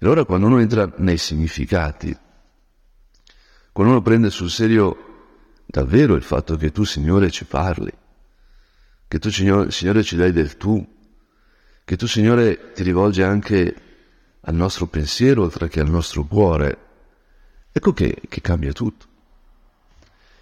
Allora 0.03 0.25
quando 0.25 0.47
uno 0.47 0.59
entra 0.59 0.91
nei 0.97 1.17
significati, 1.17 2.13
quando 3.71 3.93
uno 3.93 4.01
prende 4.01 4.29
sul 4.31 4.49
serio 4.49 5.61
davvero 5.65 6.15
il 6.15 6.23
fatto 6.23 6.57
che 6.57 6.73
tu, 6.73 6.83
Signore, 6.83 7.31
ci 7.31 7.45
parli, 7.45 7.89
che 9.07 9.17
tu, 9.17 9.29
Signore, 9.29 10.03
ci 10.03 10.17
dai 10.17 10.33
del 10.33 10.57
tu, 10.57 10.85
che 11.85 11.95
tu, 11.95 12.05
Signore, 12.05 12.73
ti 12.73 12.83
rivolgi 12.83 13.21
anche 13.21 13.75
al 14.41 14.53
nostro 14.53 14.87
pensiero 14.87 15.43
oltre 15.43 15.69
che 15.69 15.79
al 15.79 15.89
nostro 15.89 16.25
cuore, 16.25 16.77
ecco 17.71 17.93
che, 17.93 18.23
che 18.27 18.41
cambia 18.41 18.73
tutto. 18.73 19.05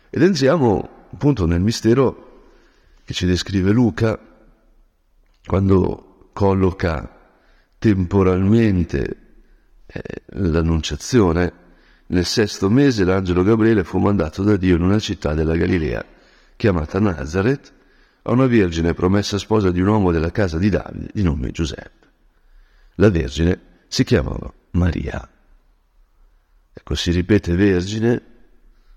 Ed 0.09 0.23
entriamo 0.23 0.89
appunto 1.13 1.45
nel 1.45 1.61
mistero 1.61 2.47
che 3.05 3.13
ci 3.13 3.27
descrive 3.27 3.69
Luca 3.69 4.19
quando 5.45 6.29
colloca 6.33 7.19
temporalmente 7.77 9.20
l'annunciazione, 10.33 11.53
nel 12.07 12.25
sesto 12.25 12.69
mese 12.69 13.03
l'angelo 13.03 13.43
Gabriele 13.43 13.83
fu 13.83 13.99
mandato 13.99 14.43
da 14.43 14.57
Dio 14.57 14.75
in 14.75 14.81
una 14.81 14.99
città 14.99 15.33
della 15.33 15.55
Galilea, 15.55 16.05
chiamata 16.55 16.99
Nazareth, 16.99 17.73
a 18.23 18.31
una 18.31 18.45
vergine 18.45 18.93
promessa 18.93 19.37
sposa 19.37 19.71
di 19.71 19.81
un 19.81 19.87
uomo 19.87 20.11
della 20.11 20.31
casa 20.31 20.57
di 20.57 20.69
Davide 20.69 21.09
di 21.13 21.23
nome 21.23 21.51
Giuseppe. 21.51 22.07
La 22.95 23.09
vergine 23.09 23.59
si 23.87 24.03
chiamava 24.03 24.53
Maria. 24.71 25.27
Ecco, 26.73 26.95
si 26.95 27.11
ripete 27.11 27.55
vergine, 27.55 28.21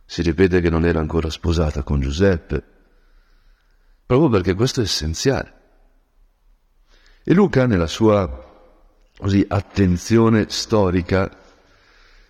si 0.04 0.22
ripete 0.22 0.60
che 0.60 0.70
non 0.70 0.84
era 0.84 1.00
ancora 1.00 1.30
sposata 1.30 1.82
con 1.82 2.00
Giuseppe, 2.00 2.62
proprio 4.04 4.28
perché 4.28 4.54
questo 4.54 4.80
è 4.80 4.84
essenziale. 4.84 5.52
E 7.24 7.32
Luca, 7.32 7.66
nella 7.66 7.86
sua 7.86 8.53
così, 9.16 9.44
attenzione 9.46 10.46
storica, 10.48 11.30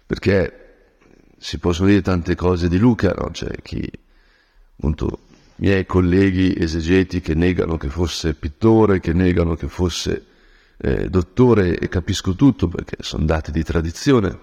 perché 0.07 0.64
si 1.38 1.59
possono 1.59 1.88
dire 1.88 2.03
tante 2.03 2.35
cose 2.35 2.69
di 2.69 2.79
Luca, 2.79 3.12
no? 3.17 3.31
c'è 3.31 3.50
chi, 3.62 3.91
appunto, 4.76 5.21
miei 5.57 5.87
colleghi 5.87 6.55
esegeti 6.57 7.21
che 7.21 7.35
negano 7.35 7.76
che 7.76 7.88
fosse 7.88 8.35
pittore, 8.35 9.00
che 9.00 9.12
negano 9.12 9.55
che 9.55 9.69
fosse 9.69 10.26
eh, 10.79 11.09
dottore, 11.09 11.79
e 11.79 11.88
capisco 11.88 12.35
tutto 12.35 12.69
perché 12.69 12.97
sono 13.00 13.25
dati 13.25 13.50
di 13.50 13.62
tradizione, 13.62 14.38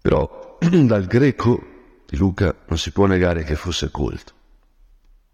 però 0.00 0.58
dal 0.60 1.06
greco 1.06 1.70
di 2.06 2.16
Luca 2.16 2.54
non 2.66 2.78
si 2.78 2.90
può 2.90 3.06
negare 3.06 3.44
che 3.44 3.56
fosse 3.56 3.90
colto. 3.90 4.32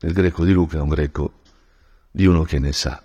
Il 0.00 0.12
greco 0.12 0.44
di 0.44 0.52
Luca 0.52 0.78
è 0.78 0.80
un 0.80 0.88
greco 0.88 1.40
di 2.10 2.26
uno 2.26 2.42
che 2.44 2.58
ne 2.58 2.72
sa. 2.72 3.02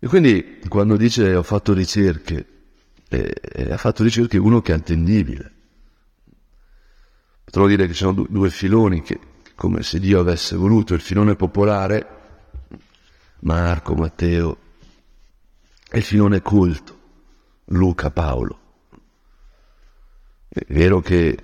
E 0.00 0.06
quindi 0.06 0.60
quando 0.68 0.96
dice 0.96 1.34
ho 1.34 1.42
fatto 1.42 1.72
ricerche, 1.72 2.46
eh, 3.08 3.34
eh, 3.40 3.72
ha 3.72 3.76
fatto 3.76 4.04
ricerche 4.04 4.38
uno 4.38 4.60
che 4.60 4.72
è 4.72 4.76
attendibile. 4.76 5.52
Potrò 7.42 7.66
dire 7.66 7.86
che 7.86 7.92
ci 7.94 8.00
sono 8.00 8.12
due, 8.12 8.26
due 8.28 8.50
filoni 8.50 9.02
che, 9.02 9.18
come 9.56 9.82
se 9.82 9.98
Dio 9.98 10.20
avesse 10.20 10.54
voluto, 10.54 10.94
il 10.94 11.00
filone 11.00 11.34
popolare, 11.34 12.06
Marco, 13.40 13.94
Matteo, 13.94 14.58
e 15.90 15.98
il 15.98 16.04
filone 16.04 16.42
culto, 16.42 16.98
Luca, 17.66 18.10
Paolo. 18.10 18.60
È 20.48 20.64
vero 20.68 21.00
che 21.00 21.38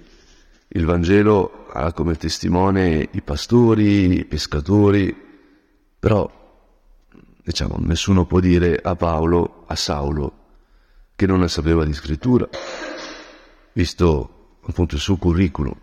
il 0.68 0.84
Vangelo 0.84 1.66
ha 1.72 1.92
come 1.92 2.16
testimone 2.16 3.08
i 3.10 3.22
pastori, 3.22 4.18
i 4.18 4.24
pescatori, 4.24 5.16
però 5.98 6.43
diciamo, 7.44 7.76
nessuno 7.80 8.24
può 8.24 8.40
dire 8.40 8.80
a 8.82 8.96
Paolo, 8.96 9.64
a 9.66 9.76
Saulo, 9.76 10.38
che 11.14 11.26
non 11.26 11.40
ne 11.40 11.48
sapeva 11.48 11.84
di 11.84 11.92
scrittura, 11.92 12.48
visto 13.74 14.56
appunto 14.62 14.94
il 14.94 15.00
suo 15.00 15.16
curriculum. 15.16 15.78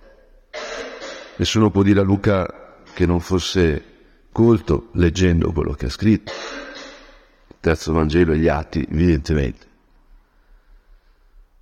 Nessuno 1.38 1.70
può 1.70 1.84
dire 1.84 2.00
a 2.00 2.03
Luca 2.03 2.80
che 2.94 3.06
non 3.06 3.20
fosse 3.20 3.86
colto 4.32 4.89
leggendo 4.94 5.51
quello 5.51 5.74
che 5.74 5.86
ha 5.86 5.89
scritto. 5.89 6.32
Il 7.48 7.56
terzo 7.60 7.94
Vangelo 7.94 8.34
e 8.34 8.39
gli 8.39 8.48
atti, 8.48 8.86
evidentemente. 8.89 9.68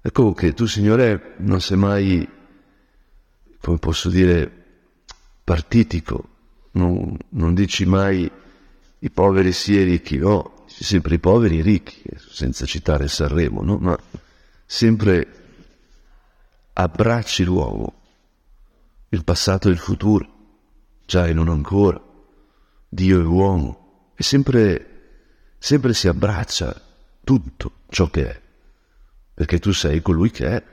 Ecco 0.02 0.34
che 0.34 0.54
tu, 0.54 0.66
Signore, 0.66 1.34
non 1.38 1.60
sei 1.60 1.78
mai, 1.78 2.28
come 3.60 3.78
posso 3.78 4.10
dire, 4.10 4.50
partitico, 5.44 6.28
non, 6.72 7.18
non 7.30 7.54
dici 7.54 7.86
mai 7.86 8.32
i 9.00 9.10
poveri 9.10 9.52
sì 9.52 9.80
e 9.80 9.84
ricchi, 9.84 10.18
no, 10.18 10.66
sempre 10.68 11.16
i 11.16 11.20
poveri 11.20 11.60
e 11.60 11.62
ricchi, 11.62 12.04
senza 12.18 12.66
citare 12.66 13.08
Sanremo, 13.08 13.62
no? 13.62 13.78
ma 13.78 13.98
sempre 14.66 15.28
abbracci 16.74 17.44
l'uomo, 17.44 17.94
il 19.10 19.24
passato 19.24 19.70
e 19.70 19.72
il 19.72 19.78
futuro, 19.78 20.28
già 21.06 21.28
e 21.28 21.34
non 21.34 21.48
ancora, 21.48 22.02
Dio 22.90 23.20
e 23.20 23.24
uomo, 23.24 24.12
e 24.16 24.24
sempre, 24.24 24.88
sempre 25.58 25.94
si 25.94 26.08
abbraccia 26.08 26.80
tutto 27.24 27.72
ciò 27.90 28.10
che 28.10 28.30
è, 28.30 28.42
perché 29.34 29.60
tu 29.60 29.72
sei 29.72 30.02
colui 30.02 30.30
che 30.30 30.48
è. 30.48 30.64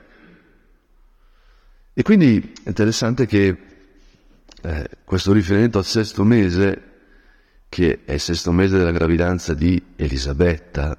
E 1.95 2.03
quindi 2.03 2.55
è 2.63 2.69
interessante 2.69 3.27
che 3.27 3.59
eh, 4.63 4.91
questo 5.05 5.33
riferimento 5.33 5.79
al 5.79 5.85
sesto 5.85 6.25
mese 6.25 6.96
che 7.69 8.05
è 8.05 8.13
il 8.13 8.21
sesto 8.21 8.53
mese 8.53 8.79
della 8.79 8.93
gravidanza 8.93 9.55
di 9.55 9.83
Elisabetta, 9.97 10.99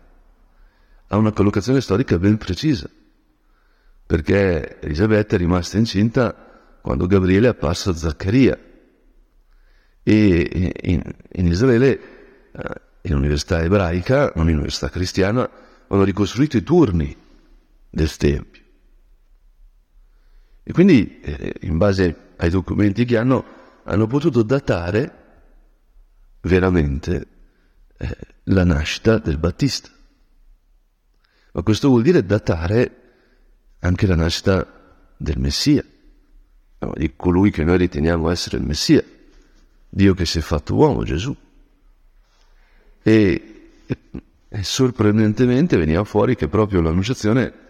ha 1.08 1.18
una 1.18 1.32
collocazione 1.32 1.82
storica 1.82 2.18
ben 2.20 2.38
precisa, 2.38 2.90
perché 4.06 4.80
Elisabetta 4.80 5.36
è 5.36 5.38
rimasta 5.38 5.78
incinta 5.78 6.34
quando 6.82 7.08
Gabriele 7.08 7.48
è 7.48 7.52
apparso 7.52 7.90
a 7.90 7.96
Zaccaria 7.96 8.58
e 10.04 10.72
in, 10.84 11.02
in 11.34 11.48
Israele, 11.48 12.00
eh, 12.52 12.82
in 13.02 13.14
università 13.14 13.62
ebraica, 13.62 14.32
non 14.36 14.48
in 14.48 14.56
università 14.56 14.90
cristiana, 14.90 15.50
hanno 15.88 16.04
ricostruito 16.04 16.56
i 16.58 16.64
turni 16.64 17.16
del 17.90 18.16
Tempio. 18.16 18.62
E 20.64 20.72
quindi, 20.72 21.20
eh, 21.22 21.54
in 21.62 21.78
base 21.78 22.34
ai 22.38 22.50
documenti 22.50 23.06
che 23.06 23.18
hanno, 23.18 23.44
hanno 23.84 24.08
potuto 24.08 24.44
datare 24.44 25.17
veramente 26.48 27.28
eh, 27.98 28.18
la 28.46 28.64
nascita 28.64 29.18
del 29.18 29.38
Battista. 29.38 29.90
Ma 31.52 31.62
questo 31.62 31.90
vuol 31.90 32.04
dire 32.04 32.26
datare 32.26 32.96
anche 33.80 34.08
la 34.08 34.16
nascita 34.16 34.66
del 35.18 35.40
Messia, 35.40 35.84
no, 36.80 36.94
di 36.96 37.14
colui 37.16 37.52
che 37.52 37.64
noi 37.64 37.78
riteniamo 37.78 38.30
essere 38.30 38.58
il 38.58 38.64
Messia, 38.64 39.04
Dio 39.90 40.14
che 40.14 40.26
si 40.26 40.40
è 40.40 40.42
fatto 40.42 40.76
uomo, 40.76 41.04
Gesù. 41.04 41.36
E, 43.02 43.72
e, 43.86 43.98
e 44.50 44.64
sorprendentemente 44.64 45.78
veniva 45.78 46.04
fuori 46.04 46.36
che 46.36 46.48
proprio 46.48 46.82
l'annunciazione 46.82 47.66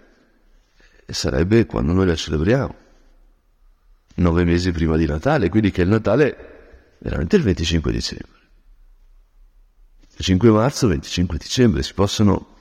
sarebbe 1.05 1.65
quando 1.65 1.93
noi 1.93 2.07
la 2.07 2.15
celebriamo, 2.15 2.75
nove 4.15 4.43
mesi 4.43 4.71
prima 4.71 4.97
di 4.97 5.05
Natale, 5.05 5.49
quindi 5.49 5.71
che 5.71 5.83
il 5.83 5.89
Natale 5.89 6.97
veramente 6.99 7.35
il 7.35 7.43
25 7.43 7.91
dicembre. 7.91 8.36
5 10.23 10.49
marzo, 10.49 10.87
25 10.87 11.37
dicembre, 11.37 11.83
si 11.83 11.93
possono 11.93 12.55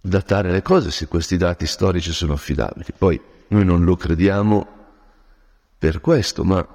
datare 0.00 0.50
le 0.50 0.62
cose 0.62 0.90
se 0.90 1.06
questi 1.06 1.36
dati 1.36 1.66
storici 1.66 2.12
sono 2.12 2.32
affidabili. 2.32 2.86
Poi 2.96 3.20
noi 3.48 3.64
non 3.64 3.84
lo 3.84 3.96
crediamo 3.96 4.76
per 5.78 6.00
questo, 6.00 6.44
ma 6.44 6.66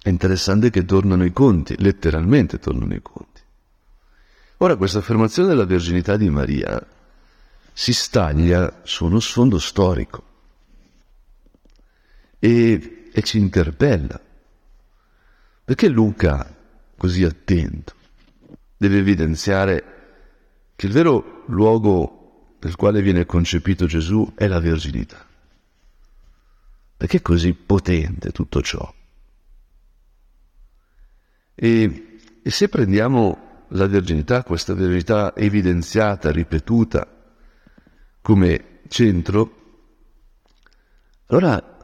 è 0.00 0.08
interessante 0.08 0.70
che 0.70 0.84
tornano 0.84 1.24
i 1.24 1.32
conti, 1.32 1.76
letteralmente 1.78 2.58
tornano 2.58 2.94
i 2.94 3.02
conti. 3.02 3.40
Ora 4.58 4.76
questa 4.76 4.98
affermazione 4.98 5.48
della 5.48 5.64
verginità 5.64 6.16
di 6.16 6.30
Maria 6.30 6.84
si 7.72 7.92
staglia 7.92 8.80
su 8.82 9.06
uno 9.06 9.18
sfondo 9.18 9.58
storico 9.58 10.22
e, 12.38 13.10
e 13.12 13.22
ci 13.22 13.38
interpella. 13.38 14.20
Perché 15.64 15.88
Luca, 15.88 16.54
così 16.96 17.24
attento, 17.24 17.94
deve 18.82 18.98
evidenziare 18.98 19.84
che 20.74 20.86
il 20.86 20.92
vero 20.92 21.44
luogo 21.46 22.56
nel 22.58 22.74
quale 22.74 23.00
viene 23.00 23.26
concepito 23.26 23.86
Gesù 23.86 24.32
è 24.34 24.48
la 24.48 24.58
verginità? 24.58 25.24
Perché 26.96 27.18
è 27.18 27.22
così 27.22 27.52
potente 27.54 28.32
tutto 28.32 28.60
ciò? 28.60 28.92
E, 31.54 32.18
e 32.42 32.50
se 32.50 32.68
prendiamo 32.68 33.66
la 33.68 33.86
verginità, 33.86 34.42
questa 34.42 34.74
verità 34.74 35.32
evidenziata, 35.36 36.32
ripetuta, 36.32 37.06
come 38.20 38.80
centro, 38.88 39.60
allora 41.26 41.78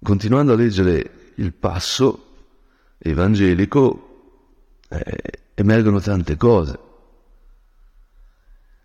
continuando 0.00 0.52
a 0.52 0.56
leggere 0.56 1.32
il 1.36 1.52
passo 1.54 2.26
evangelico 2.98 4.09
eh, 4.90 5.42
emergono 5.54 6.00
tante 6.00 6.36
cose. 6.36 6.78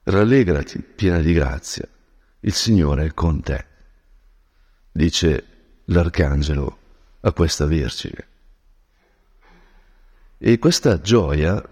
Rallegrati, 0.03 0.79
piena 0.79 1.19
di 1.19 1.33
grazia, 1.33 1.87
il 2.41 2.53
Signore 2.53 3.05
è 3.05 3.13
con 3.13 3.41
te, 3.41 3.65
dice 4.91 5.43
l'arcangelo 5.85 6.77
a 7.21 7.31
questa 7.31 7.65
Vergine. 7.65 8.27
E 10.37 10.59
questa 10.59 11.01
gioia, 11.01 11.63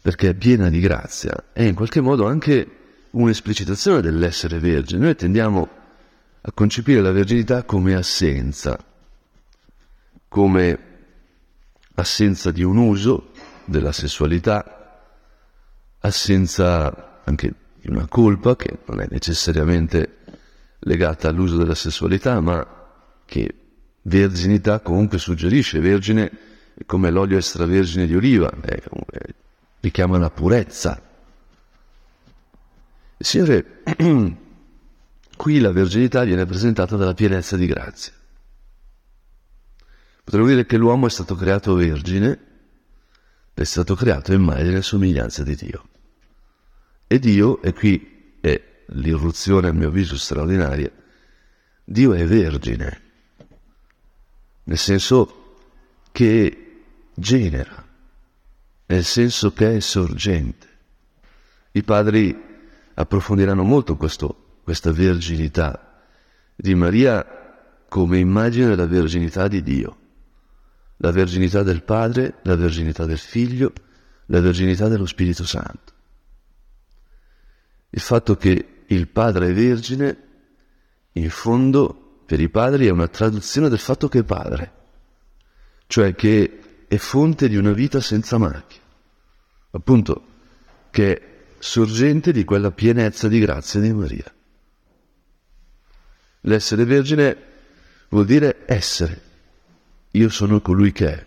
perché 0.00 0.30
è 0.30 0.34
piena 0.34 0.70
di 0.70 0.80
grazia, 0.80 1.50
è 1.52 1.62
in 1.62 1.74
qualche 1.74 2.00
modo 2.00 2.26
anche 2.26 2.78
un'esplicitazione 3.10 4.00
dell'essere 4.00 4.58
vergine. 4.58 5.04
Noi 5.04 5.16
tendiamo 5.16 5.68
a 6.40 6.52
concepire 6.52 7.02
la 7.02 7.12
verginità 7.12 7.64
come 7.64 7.94
assenza, 7.94 8.82
come 10.28 10.91
assenza 11.94 12.50
di 12.50 12.62
un 12.62 12.76
uso 12.76 13.30
della 13.64 13.92
sessualità, 13.92 15.10
assenza 16.00 17.20
anche 17.24 17.54
di 17.80 17.88
una 17.88 18.06
colpa 18.06 18.56
che 18.56 18.78
non 18.86 19.00
è 19.00 19.06
necessariamente 19.10 20.18
legata 20.80 21.28
all'uso 21.28 21.56
della 21.56 21.74
sessualità, 21.74 22.40
ma 22.40 22.66
che 23.24 23.54
verginità 24.02 24.80
comunque 24.80 25.18
suggerisce. 25.18 25.80
Vergine 25.80 26.30
come 26.86 27.10
l'olio 27.10 27.36
extravergine 27.36 28.06
di 28.06 28.16
oliva, 28.16 28.50
è, 28.60 28.82
richiama 29.80 30.18
la 30.18 30.30
purezza. 30.30 31.00
Signore 33.18 33.82
Qui 35.36 35.58
la 35.58 35.72
verginità 35.72 36.22
viene 36.22 36.46
presentata 36.46 36.96
dalla 36.96 37.14
pienezza 37.14 37.56
di 37.56 37.66
grazia. 37.66 38.12
Potremmo 40.24 40.46
dire 40.46 40.66
che 40.66 40.76
l'uomo 40.76 41.06
è 41.06 41.10
stato 41.10 41.34
creato 41.34 41.74
vergine, 41.74 42.38
è 43.54 43.64
stato 43.64 43.94
creato 43.94 44.32
immagine 44.32 44.78
e 44.78 44.82
somiglianza 44.82 45.42
di 45.42 45.54
Dio. 45.54 45.88
E 47.06 47.18
Dio, 47.18 47.60
e 47.62 47.72
qui 47.72 48.36
è 48.40 48.84
l'irruzione 48.86 49.68
a 49.68 49.72
mio 49.72 49.88
avviso 49.88 50.16
straordinaria, 50.16 50.90
Dio 51.84 52.14
è 52.14 52.24
vergine, 52.24 53.00
nel 54.64 54.78
senso 54.78 55.56
che 56.12 56.82
genera, 57.14 57.86
nel 58.86 59.04
senso 59.04 59.52
che 59.52 59.76
è 59.76 59.80
sorgente. 59.80 60.68
I 61.72 61.82
padri 61.82 62.50
approfondiranno 62.94 63.62
molto 63.62 63.96
questo 63.96 64.42
questa 64.62 64.92
verginità 64.92 66.04
di 66.54 66.74
Maria 66.74 67.26
come 67.88 68.18
immagine 68.18 68.68
della 68.68 68.86
verginità 68.86 69.48
di 69.48 69.62
Dio, 69.62 69.96
la 71.02 71.10
verginità 71.10 71.64
del 71.64 71.82
Padre, 71.82 72.34
la 72.42 72.54
verginità 72.54 73.04
del 73.04 73.18
Figlio, 73.18 73.72
la 74.26 74.40
verginità 74.40 74.86
dello 74.86 75.04
Spirito 75.04 75.44
Santo. 75.44 75.92
Il 77.90 78.00
fatto 78.00 78.36
che 78.36 78.84
il 78.86 79.08
Padre 79.08 79.48
è 79.48 79.52
vergine, 79.52 80.16
in 81.14 81.28
fondo, 81.28 82.22
per 82.24 82.38
i 82.40 82.48
padri 82.48 82.86
è 82.86 82.90
una 82.90 83.08
traduzione 83.08 83.68
del 83.68 83.80
fatto 83.80 84.08
che 84.08 84.20
è 84.20 84.22
Padre, 84.22 84.72
cioè 85.88 86.14
che 86.14 86.86
è 86.86 86.96
fonte 86.96 87.48
di 87.48 87.56
una 87.56 87.72
vita 87.72 88.00
senza 88.00 88.38
macchia, 88.38 88.80
appunto, 89.72 90.26
che 90.90 91.14
è 91.16 91.22
sorgente 91.58 92.30
di 92.30 92.44
quella 92.44 92.70
pienezza 92.70 93.26
di 93.26 93.40
grazia 93.40 93.80
di 93.80 93.92
Maria. 93.92 94.32
L'essere 96.42 96.84
vergine 96.84 97.36
vuol 98.08 98.24
dire 98.24 98.62
essere. 98.66 99.30
Io 100.12 100.28
sono 100.28 100.60
colui 100.60 100.92
che 100.92 101.12
è, 101.12 101.26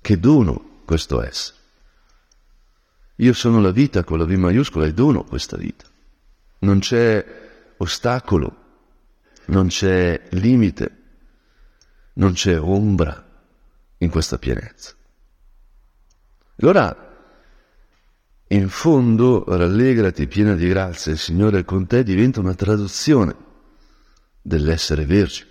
che 0.00 0.18
dono 0.18 0.80
questo 0.84 1.22
essere. 1.22 1.56
Io 3.16 3.32
sono 3.32 3.60
la 3.60 3.70
vita 3.70 4.04
con 4.04 4.18
la 4.18 4.24
V 4.24 4.30
maiuscola 4.30 4.86
e 4.86 4.94
dono 4.94 5.24
questa 5.24 5.56
vita. 5.56 5.84
Non 6.60 6.78
c'è 6.78 7.24
ostacolo, 7.76 8.56
non 9.46 9.68
c'è 9.68 10.28
limite, 10.30 10.96
non 12.14 12.32
c'è 12.32 12.58
ombra 12.58 13.26
in 13.98 14.08
questa 14.10 14.38
pienezza. 14.38 14.94
Allora, 16.60 17.06
in 18.48 18.68
fondo, 18.68 19.44
rallegrati 19.46 20.26
piena 20.26 20.54
di 20.54 20.66
grazia, 20.68 21.12
il 21.12 21.18
Signore 21.18 21.60
è 21.60 21.64
con 21.64 21.86
te 21.86 22.02
diventa 22.02 22.40
una 22.40 22.54
traduzione 22.54 23.36
dell'essere 24.40 25.04
vergine, 25.04 25.50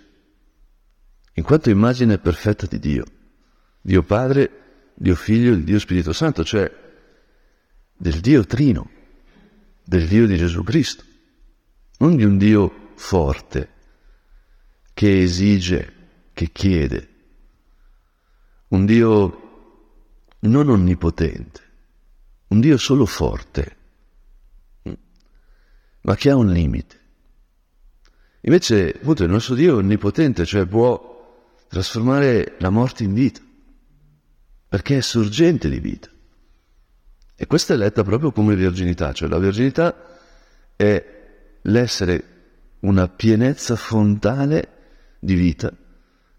in 1.38 1.44
quanto 1.44 1.70
immagine 1.70 2.18
perfetta 2.18 2.66
di 2.66 2.80
Dio, 2.80 3.04
Dio 3.80 4.02
Padre, 4.02 4.90
Dio 4.94 5.14
Figlio 5.14 5.52
e 5.52 5.62
Dio 5.62 5.78
Spirito 5.78 6.12
Santo, 6.12 6.44
cioè 6.44 6.68
del 7.96 8.18
Dio 8.18 8.44
Trino, 8.44 8.90
del 9.84 10.08
Dio 10.08 10.26
di 10.26 10.36
Gesù 10.36 10.64
Cristo, 10.64 11.04
non 11.98 12.16
di 12.16 12.24
un 12.24 12.38
Dio 12.38 12.90
forte 12.96 13.68
che 14.92 15.22
esige, 15.22 15.92
che 16.32 16.50
chiede, 16.50 17.08
un 18.68 18.84
Dio 18.84 19.42
non 20.40 20.68
onnipotente, 20.68 21.60
un 22.48 22.58
Dio 22.58 22.76
solo 22.76 23.06
forte, 23.06 23.76
ma 26.00 26.16
che 26.16 26.30
ha 26.30 26.34
un 26.34 26.50
limite. 26.50 26.96
Invece, 28.40 28.90
appunto, 28.90 29.22
il 29.22 29.30
nostro 29.30 29.54
Dio 29.54 29.74
è 29.74 29.78
onnipotente, 29.78 30.44
cioè 30.44 30.66
può 30.66 31.16
trasformare 31.68 32.56
la 32.58 32.70
morte 32.70 33.04
in 33.04 33.12
vita, 33.12 33.40
perché 34.68 34.98
è 34.98 35.00
sorgente 35.00 35.68
di 35.68 35.78
vita. 35.78 36.08
E 37.36 37.46
questa 37.46 37.74
è 37.74 37.76
letta 37.76 38.02
proprio 38.02 38.32
come 38.32 38.56
virginità, 38.56 39.12
cioè 39.12 39.28
la 39.28 39.38
virginità 39.38 39.94
è 40.74 41.16
l'essere 41.62 42.24
una 42.80 43.08
pienezza 43.08 43.76
fontale 43.76 44.76
di 45.20 45.34
vita, 45.34 45.72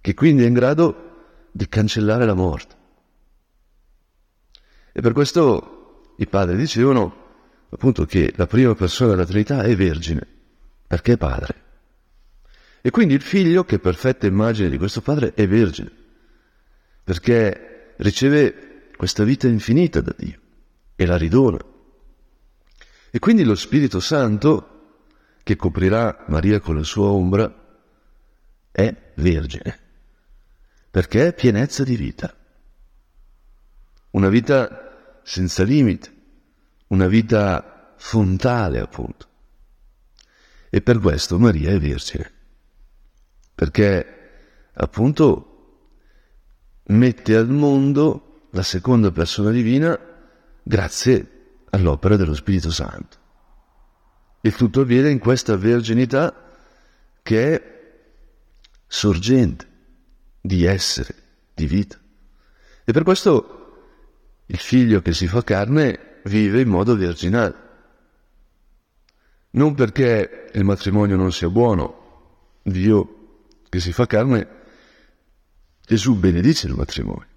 che 0.02 0.13
quindi 0.13 0.44
è 0.44 0.48
in 0.48 0.54
grado 0.54 1.48
di 1.52 1.68
cancellare 1.68 2.26
la 2.26 2.34
morte. 2.34 2.76
E 4.92 5.02
per 5.02 5.13
questo 5.13 6.13
i 6.18 6.28
padri 6.28 6.58
dicevano 6.58 7.28
appunto 7.70 8.06
che 8.06 8.34
la 8.36 8.48
prima 8.48 8.74
persona 8.76 9.12
della 9.12 9.26
Trinità 9.26 9.62
è 9.62 9.76
vergine, 9.76 10.26
perché 10.88 11.13
è 11.13 11.18
padre. 11.18 11.68
E 12.82 12.92
quindi 12.92 13.13
il 13.13 13.22
figlio, 13.22 13.65
che 13.65 13.76
è 13.76 13.80
perfetta 13.80 14.26
immagine 14.26 14.70
di 14.70 14.78
questo 14.78 15.02
padre, 15.02 15.34
è 15.34 15.46
vergine, 15.48 15.92
perché 17.04 17.94
riceve 17.98 18.92
questa 18.96 19.26
vita 19.26 19.48
infinita 19.48 20.00
da 20.00 20.15
Dio 20.18 20.39
e 20.96 21.06
la 21.06 21.18
ridona. 21.18 21.60
E 23.12 23.20
quindi 23.20 23.44
lo 23.44 23.56
Spirito 23.56 24.00
Santo, 24.00 25.08
che 25.44 25.58
coprirà 25.58 26.26
Maria 26.28 26.60
con 26.62 26.76
la 26.76 26.84
sua 26.84 27.08
ombra, 27.08 27.54
è 28.72 28.96
vergine, 29.15 29.80
perché 30.89 31.28
è 31.28 31.34
pienezza 31.34 31.84
di 31.84 31.98
vita. 31.98 32.34
Una 34.12 34.30
vita 34.30 35.20
senza 35.24 35.63
limite, 35.63 36.13
una 36.88 37.08
vita 37.08 37.94
fontale 37.98 38.80
appunto. 38.80 39.28
E 40.70 40.82
per 40.82 41.00
questo 41.00 41.38
Maria 41.38 41.72
è 41.72 41.80
vergine 41.80 42.38
perché 43.60 44.06
appunto 44.72 45.98
mette 46.86 47.36
al 47.36 47.50
mondo 47.50 48.48
la 48.52 48.63
seconda 48.63 49.12
persona 49.12 49.52
divina 49.52 50.00
grazie 50.63 51.58
all'opera 51.72 52.15
dello 52.15 52.36
Spirito 52.36 52.72
Santo. 52.72 53.17
Il 54.39 54.56
tutto 54.56 54.80
avviene 54.80 55.10
in 55.10 55.19
questa 55.19 55.58
verginità 55.58 56.34
che 57.22 57.54
è 57.54 57.91
sorgente 58.88 59.67
di 60.39 60.63
essere, 60.63 61.13
di 61.54 61.65
vita. 61.65 62.00
E 62.86 62.93
per 62.93 63.04
questo 63.04 64.43
il 64.45 64.58
figlio 64.58 65.02
che 65.02 65.12
si 65.12 65.28
fa 65.28 65.43
carne 65.43 66.22
vive 66.24 66.62
in 66.62 66.69
modo 66.69 66.95
virginale. 66.95 67.56
Non 69.50 69.76
perché 69.76 70.50
il 70.54 70.63
matrimonio 70.63 71.17
non 71.17 71.34
sia 71.34 71.50
buono, 71.50 72.62
Dio 72.62 73.17
che 73.69 73.79
si 73.79 73.91
fa 73.91 74.05
carne, 74.05 74.58
Gesù 75.86 76.15
benedice 76.15 76.67
il 76.67 76.75
matrimonio, 76.75 77.27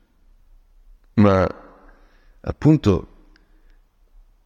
ma 1.14 1.47
appunto 2.40 3.31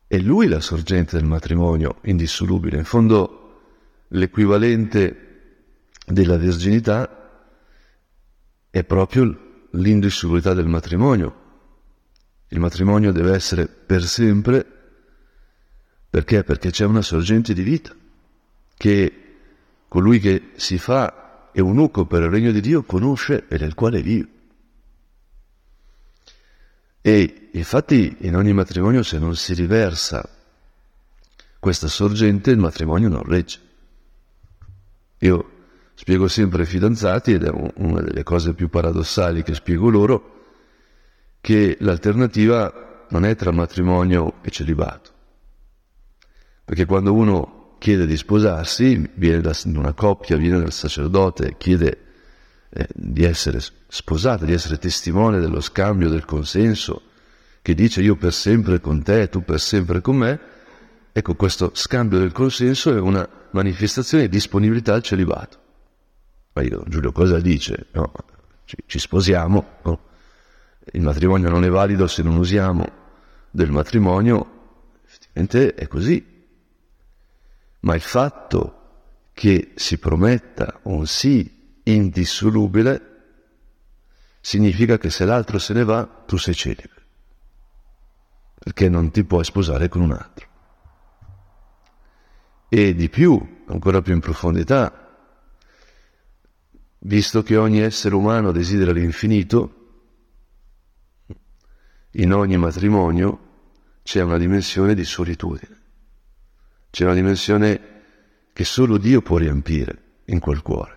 è 0.06 0.18
lui 0.18 0.46
la 0.46 0.60
sorgente 0.60 1.16
del 1.16 1.26
matrimonio 1.26 1.98
indissolubile. 2.02 2.78
In 2.78 2.84
fondo 2.84 4.04
l'equivalente 4.08 5.94
della 6.06 6.36
verginità 6.36 7.50
è 8.70 8.84
proprio 8.84 9.66
l'indissolubilità 9.72 10.54
del 10.54 10.68
matrimonio. 10.68 11.44
Il 12.48 12.60
matrimonio 12.60 13.10
deve 13.10 13.34
essere 13.34 13.66
per 13.66 14.04
sempre 14.04 14.76
perché? 16.16 16.44
Perché 16.44 16.70
c'è 16.70 16.86
una 16.86 17.02
sorgente 17.02 17.52
di 17.52 17.62
vita 17.62 17.94
che 18.74 19.12
colui 19.86 20.18
che 20.18 20.52
si 20.56 20.78
fa 20.78 21.25
eunuco 21.58 22.04
per 22.04 22.22
il 22.22 22.28
regno 22.28 22.52
di 22.52 22.60
Dio 22.60 22.82
conosce 22.82 23.46
e 23.48 23.56
del 23.56 23.74
quale 23.74 24.02
vive. 24.02 24.28
E 27.00 27.48
infatti 27.52 28.14
in 28.20 28.36
ogni 28.36 28.52
matrimonio 28.52 29.02
se 29.02 29.18
non 29.18 29.34
si 29.36 29.54
riversa 29.54 30.28
questa 31.58 31.88
sorgente 31.88 32.50
il 32.50 32.58
matrimonio 32.58 33.08
non 33.08 33.22
regge. 33.22 33.60
Io 35.20 35.50
spiego 35.94 36.28
sempre 36.28 36.62
ai 36.62 36.68
fidanzati, 36.68 37.32
ed 37.32 37.44
è 37.44 37.70
una 37.76 38.02
delle 38.02 38.22
cose 38.22 38.52
più 38.52 38.68
paradossali 38.68 39.42
che 39.42 39.54
spiego 39.54 39.88
loro, 39.88 40.34
che 41.40 41.78
l'alternativa 41.80 43.06
non 43.08 43.24
è 43.24 43.34
tra 43.34 43.50
matrimonio 43.50 44.34
e 44.42 44.50
celibato. 44.50 45.10
Perché 46.64 46.84
quando 46.84 47.14
uno 47.14 47.55
chiede 47.86 48.04
di 48.04 48.16
sposarsi, 48.16 49.08
viene 49.14 49.40
da 49.40 49.56
una 49.66 49.92
coppia, 49.92 50.36
viene 50.36 50.58
dal 50.58 50.72
sacerdote, 50.72 51.54
chiede 51.56 51.98
eh, 52.68 52.88
di 52.92 53.22
essere 53.22 53.60
sposata, 53.86 54.44
di 54.44 54.52
essere 54.52 54.76
testimone 54.76 55.38
dello 55.38 55.60
scambio, 55.60 56.08
del 56.08 56.24
consenso, 56.24 57.00
che 57.62 57.74
dice 57.74 58.02
io 58.02 58.16
per 58.16 58.32
sempre 58.32 58.80
con 58.80 59.04
te, 59.04 59.28
tu 59.28 59.44
per 59.44 59.60
sempre 59.60 60.00
con 60.00 60.16
me, 60.16 60.40
ecco 61.12 61.36
questo 61.36 61.70
scambio 61.74 62.18
del 62.18 62.32
consenso 62.32 62.92
è 62.92 62.98
una 62.98 63.24
manifestazione 63.52 64.24
di 64.24 64.30
disponibilità 64.30 64.92
al 64.94 65.04
celibato. 65.04 65.56
Ma 66.54 66.62
io, 66.62 66.82
Giulio, 66.88 67.12
cosa 67.12 67.38
dice? 67.38 67.86
No, 67.92 68.12
ci, 68.64 68.78
ci 68.86 68.98
sposiamo, 68.98 69.64
no? 69.84 70.00
il 70.90 71.02
matrimonio 71.02 71.50
non 71.50 71.62
è 71.62 71.68
valido 71.68 72.08
se 72.08 72.24
non 72.24 72.34
usiamo 72.34 72.84
del 73.48 73.70
matrimonio, 73.70 75.02
effettivamente 75.06 75.74
è 75.74 75.86
così. 75.86 76.34
Ma 77.86 77.94
il 77.94 78.00
fatto 78.00 79.28
che 79.32 79.72
si 79.76 79.98
prometta 79.98 80.80
un 80.84 81.06
sì 81.06 81.80
indissolubile, 81.84 83.14
significa 84.40 84.98
che 84.98 85.08
se 85.08 85.24
l'altro 85.24 85.60
se 85.60 85.72
ne 85.72 85.84
va, 85.84 86.04
tu 86.26 86.36
sei 86.36 86.54
celibe, 86.54 87.04
perché 88.58 88.88
non 88.88 89.12
ti 89.12 89.22
puoi 89.22 89.44
sposare 89.44 89.88
con 89.88 90.02
un 90.02 90.10
altro. 90.10 90.48
E 92.68 92.92
di 92.92 93.08
più, 93.08 93.62
ancora 93.66 94.02
più 94.02 94.14
in 94.14 94.20
profondità, 94.20 95.16
visto 96.98 97.44
che 97.44 97.56
ogni 97.56 97.78
essere 97.82 98.16
umano 98.16 98.50
desidera 98.50 98.90
l'infinito, 98.90 99.74
in 102.12 102.32
ogni 102.32 102.56
matrimonio 102.56 103.44
c'è 104.02 104.22
una 104.22 104.38
dimensione 104.38 104.92
di 104.94 105.04
solitudine, 105.04 105.75
c'è 106.96 107.04
una 107.04 107.12
dimensione 107.12 107.80
che 108.54 108.64
solo 108.64 108.96
Dio 108.96 109.20
può 109.20 109.36
riempire 109.36 110.22
in 110.24 110.40
quel 110.40 110.62
cuore 110.62 110.96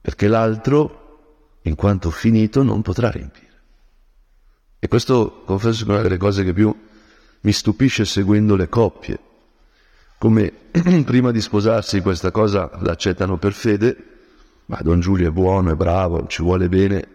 perché 0.00 0.26
l'altro, 0.26 1.58
in 1.62 1.76
quanto 1.76 2.10
finito, 2.10 2.64
non 2.64 2.82
potrà 2.82 3.10
riempire. 3.10 3.62
E 4.80 4.88
questo, 4.88 5.42
confesso, 5.44 5.84
è 5.84 5.88
una 5.88 6.02
delle 6.02 6.16
cose 6.16 6.42
che 6.42 6.52
più 6.52 6.76
mi 7.42 7.52
stupisce 7.52 8.04
seguendo 8.04 8.56
le 8.56 8.68
coppie, 8.68 9.20
come 10.18 10.52
prima 11.06 11.30
di 11.30 11.40
sposarsi 11.40 12.00
questa 12.00 12.32
cosa 12.32 12.68
l'accettano 12.80 13.38
per 13.38 13.52
fede, 13.52 13.96
ma 14.66 14.80
Don 14.82 14.98
Giulio 14.98 15.28
è 15.28 15.30
buono, 15.30 15.70
è 15.70 15.76
bravo, 15.76 16.26
ci 16.26 16.42
vuole 16.42 16.68
bene, 16.68 17.08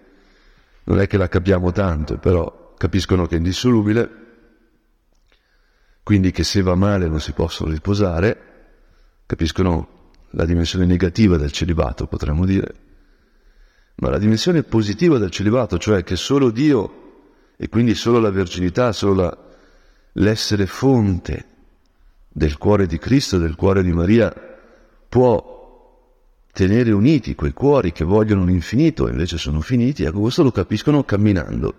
non 0.86 1.02
è 1.02 1.08
che 1.08 1.18
la 1.18 1.28
capiamo 1.28 1.74
tanto, 1.74 2.18
però 2.18 2.76
capiscono 2.78 3.26
che 3.26 3.36
è 3.36 3.40
indissolubile, 3.40 4.21
quindi 6.04 6.32
che 6.32 6.44
se 6.44 6.62
va 6.62 6.76
male 6.76 7.08
non 7.08 7.20
si 7.20 7.32
possono 7.32 7.72
risposare, 7.72 8.50
capiscono 9.26 10.00
la 10.32 10.46
dimensione 10.46 10.86
negativa 10.86 11.38
del 11.38 11.52
celibato, 11.52 12.08
potremmo 12.08 12.46
dire, 12.46 12.74
ma 13.96 14.10
la 14.10 14.18
dimensione 14.18 14.64
positiva 14.64 15.18
del 15.18 15.30
celibato, 15.30 15.78
cioè 15.78 16.04
che 16.04 16.16
solo 16.16 16.50
Dio 16.50 17.00
e 17.58 17.70
quindi 17.70 17.94
solo 17.94 18.20
la 18.20 18.32
verginità, 18.32 18.92
solo 18.92 19.14
la, 19.14 19.38
l'essere 20.14 20.66
fonte 20.66 21.46
del 22.28 22.58
cuore 22.58 22.88
di 22.88 22.98
Cristo, 22.98 23.38
del 23.38 23.56
cuore 23.56 23.84
di 23.84 23.92
Maria, 23.92 24.34
può 25.08 25.60
tenere 26.52 26.92
uniti 26.92 27.36
quei 27.36 27.54
cuori 27.54 27.92
che 27.92 28.04
vogliono 28.04 28.46
l'infinito 28.46 29.08
e 29.08 29.12
invece 29.12 29.38
sono 29.38 29.62
finiti, 29.62 30.04
ecco 30.04 30.22
questo 30.22 30.44
lo 30.44 30.52
capiscono 30.52 31.04
camminando, 31.04 31.74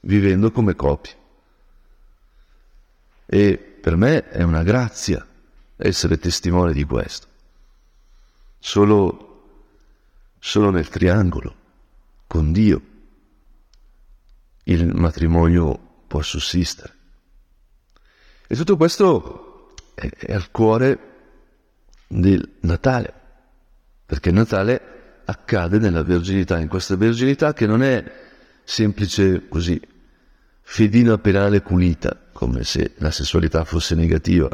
vivendo 0.00 0.50
come 0.50 0.74
coppie. 0.74 1.19
E 3.32 3.56
per 3.56 3.96
me 3.96 4.28
è 4.28 4.42
una 4.42 4.64
grazia 4.64 5.24
essere 5.76 6.18
testimone 6.18 6.72
di 6.72 6.84
questo 6.84 7.28
solo, 8.60 9.42
solo 10.38 10.70
nel 10.70 10.88
triangolo, 10.88 11.54
con 12.26 12.52
Dio, 12.52 12.82
il 14.64 14.94
matrimonio 14.94 16.04
può 16.06 16.22
sussistere. 16.22 16.94
E 18.46 18.54
tutto 18.54 18.76
questo 18.76 19.74
è, 19.94 20.08
è 20.08 20.34
al 20.34 20.50
cuore 20.50 20.98
del 22.06 22.56
Natale, 22.60 23.12
perché 24.06 24.30
Natale 24.30 25.22
accade 25.24 25.78
nella 25.78 26.02
verginità, 26.02 26.58
in 26.58 26.68
questa 26.68 26.96
verginità 26.96 27.52
che 27.52 27.66
non 27.66 27.82
è 27.82 28.28
semplice 28.62 29.48
così, 29.48 29.80
fedina 30.60 31.18
penale 31.18 31.60
pulita, 31.60 32.28
come 32.40 32.64
se 32.64 32.94
la 32.96 33.10
sessualità 33.10 33.64
fosse 33.64 33.94
negativa. 33.94 34.48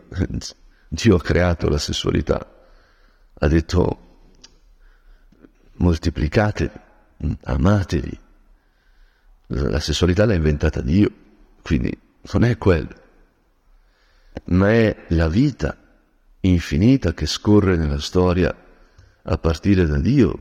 Dio 0.88 1.14
ha 1.14 1.20
creato 1.22 1.68
la 1.68 1.79
sessualità 1.79 2.44
ha 3.38 3.46
detto 3.46 3.99
moltiplicatevi, 5.75 6.72
amatevi. 7.44 8.18
La 9.46 9.79
sessualità 9.79 10.25
l'ha 10.25 10.35
inventata 10.35 10.81
Dio, 10.81 11.11
quindi 11.62 11.96
non 12.33 12.42
è 12.42 12.59
quello, 12.59 12.94
ma 14.46 14.72
è 14.72 15.05
la 15.11 15.29
vita 15.29 15.77
infinita 16.40 17.14
che 17.14 17.27
scorre 17.27 17.77
nella 17.77 18.01
storia 18.01 18.53
a 19.22 19.38
partire 19.38 19.87
da 19.87 20.01
Dio, 20.01 20.40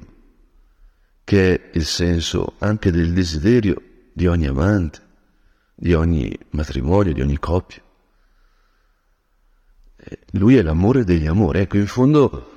che 1.23 1.53
è 1.53 1.69
il 1.77 1.85
senso 1.85 2.55
anche 2.57 2.89
del 2.89 3.13
desiderio 3.13 4.09
di 4.13 4.25
ogni 4.25 4.47
amante, 4.47 5.04
di 5.75 5.93
ogni 5.93 6.35
matrimonio, 6.51 7.13
di 7.13 7.21
ogni 7.21 7.37
coppia. 7.37 7.81
Lui 10.31 10.55
è 10.55 10.61
l'amore 10.61 11.03
degli 11.03 11.27
amori. 11.27 11.59
Ecco, 11.59 11.77
in 11.77 11.87
fondo 11.87 12.55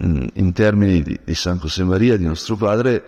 Mm, 0.00 0.26
in 0.34 0.52
termini 0.52 1.02
di, 1.02 1.20
di 1.24 1.34
San 1.34 1.58
José 1.58 1.84
Maria, 1.84 2.16
di 2.16 2.24
nostro 2.24 2.56
padre, 2.56 3.04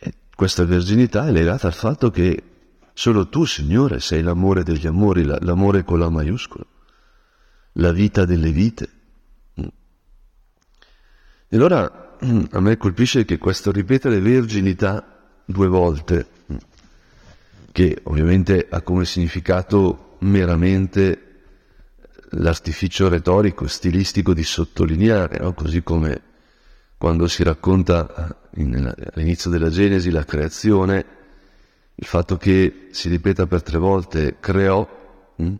eh, 0.00 0.14
questa 0.34 0.64
verginità 0.64 1.26
è 1.26 1.30
legata 1.30 1.66
al 1.66 1.74
fatto 1.74 2.10
che 2.10 2.42
solo 2.92 3.28
tu, 3.28 3.44
Signore, 3.44 4.00
sei 4.00 4.22
l'amore 4.22 4.62
degli 4.62 4.86
amori, 4.86 5.24
l'amore 5.24 5.84
con 5.84 5.98
la 5.98 6.10
maiuscola, 6.10 6.64
la 7.72 7.92
vita 7.92 8.24
delle 8.24 8.50
vite. 8.50 8.88
Mm. 9.60 9.66
E 11.48 11.56
allora 11.56 12.16
mm, 12.24 12.44
a 12.50 12.60
me 12.60 12.76
colpisce 12.76 13.24
che 13.24 13.38
questo 13.38 13.70
ripetere 13.70 14.20
verginità 14.20 15.40
due 15.44 15.68
volte, 15.68 16.28
che 17.76 17.98
ovviamente 18.04 18.68
ha 18.70 18.80
come 18.80 19.04
significato 19.04 20.16
meramente 20.20 21.42
l'artificio 22.30 23.10
retorico, 23.10 23.66
stilistico 23.66 24.32
di 24.32 24.44
sottolineare, 24.44 25.40
no? 25.40 25.52
così 25.52 25.82
come 25.82 26.22
quando 26.96 27.28
si 27.28 27.42
racconta 27.42 28.48
in, 28.54 28.94
all'inizio 29.12 29.50
della 29.50 29.68
Genesi 29.68 30.08
la 30.10 30.24
creazione, 30.24 31.04
il 31.96 32.06
fatto 32.06 32.38
che 32.38 32.88
si 32.92 33.10
ripeta 33.10 33.46
per 33.46 33.62
tre 33.62 33.76
volte 33.76 34.36
creò 34.40 35.34
mh, 35.36 35.44
hm, 35.44 35.56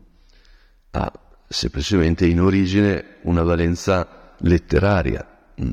ha 0.93 1.13
semplicemente 1.47 2.25
in 2.25 2.41
origine 2.41 3.17
una 3.25 3.43
valenza 3.43 4.35
letteraria. 4.39 5.51
Mh. 5.57 5.65
Hm. 5.67 5.73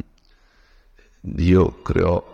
Dio 1.22 1.82
creò 1.82 2.33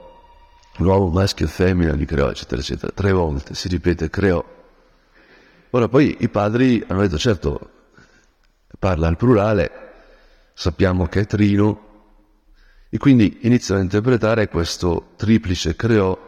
l'uomo 0.80 1.10
maschio 1.10 1.46
e 1.46 1.50
femmina, 1.50 1.94
li 1.94 2.06
creò, 2.06 2.30
eccetera, 2.30 2.62
eccetera. 2.62 2.92
Tre 2.94 3.12
volte 3.12 3.54
si 3.54 3.68
ripete 3.68 4.10
creò. 4.10 4.44
Ora 5.72 5.88
poi 5.88 6.18
i 6.20 6.30
padri 6.30 6.84
hanno 6.88 7.02
detto, 7.02 7.18
certo, 7.18 7.70
parla 8.80 9.08
al 9.08 9.18
plurale, 9.18 9.72
sappiamo 10.54 11.06
che 11.08 11.22
è 11.22 11.26
trino, 11.26 11.88
e 12.90 12.98
quindi 12.98 13.40
inizia 13.42 13.76
a 13.76 13.80
interpretare 13.80 14.48
questo 14.48 15.12
triplice 15.16 15.76
creò 15.76 16.28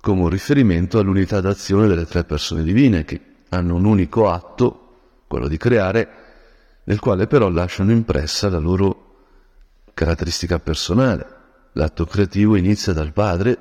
come 0.00 0.22
un 0.22 0.28
riferimento 0.28 0.98
all'unità 0.98 1.40
d'azione 1.40 1.86
delle 1.86 2.06
tre 2.06 2.24
persone 2.24 2.64
divine 2.64 3.04
che 3.04 3.20
hanno 3.50 3.76
un 3.76 3.84
unico 3.84 4.28
atto, 4.28 4.78
quello 5.28 5.46
di 5.46 5.56
creare, 5.56 6.08
nel 6.84 6.98
quale 6.98 7.28
però 7.28 7.48
lasciano 7.48 7.92
impressa 7.92 8.48
la 8.50 8.58
loro 8.58 9.10
caratteristica 9.94 10.58
personale. 10.58 11.26
L'atto 11.74 12.04
creativo 12.04 12.56
inizia 12.56 12.92
dal 12.92 13.12
Padre, 13.12 13.58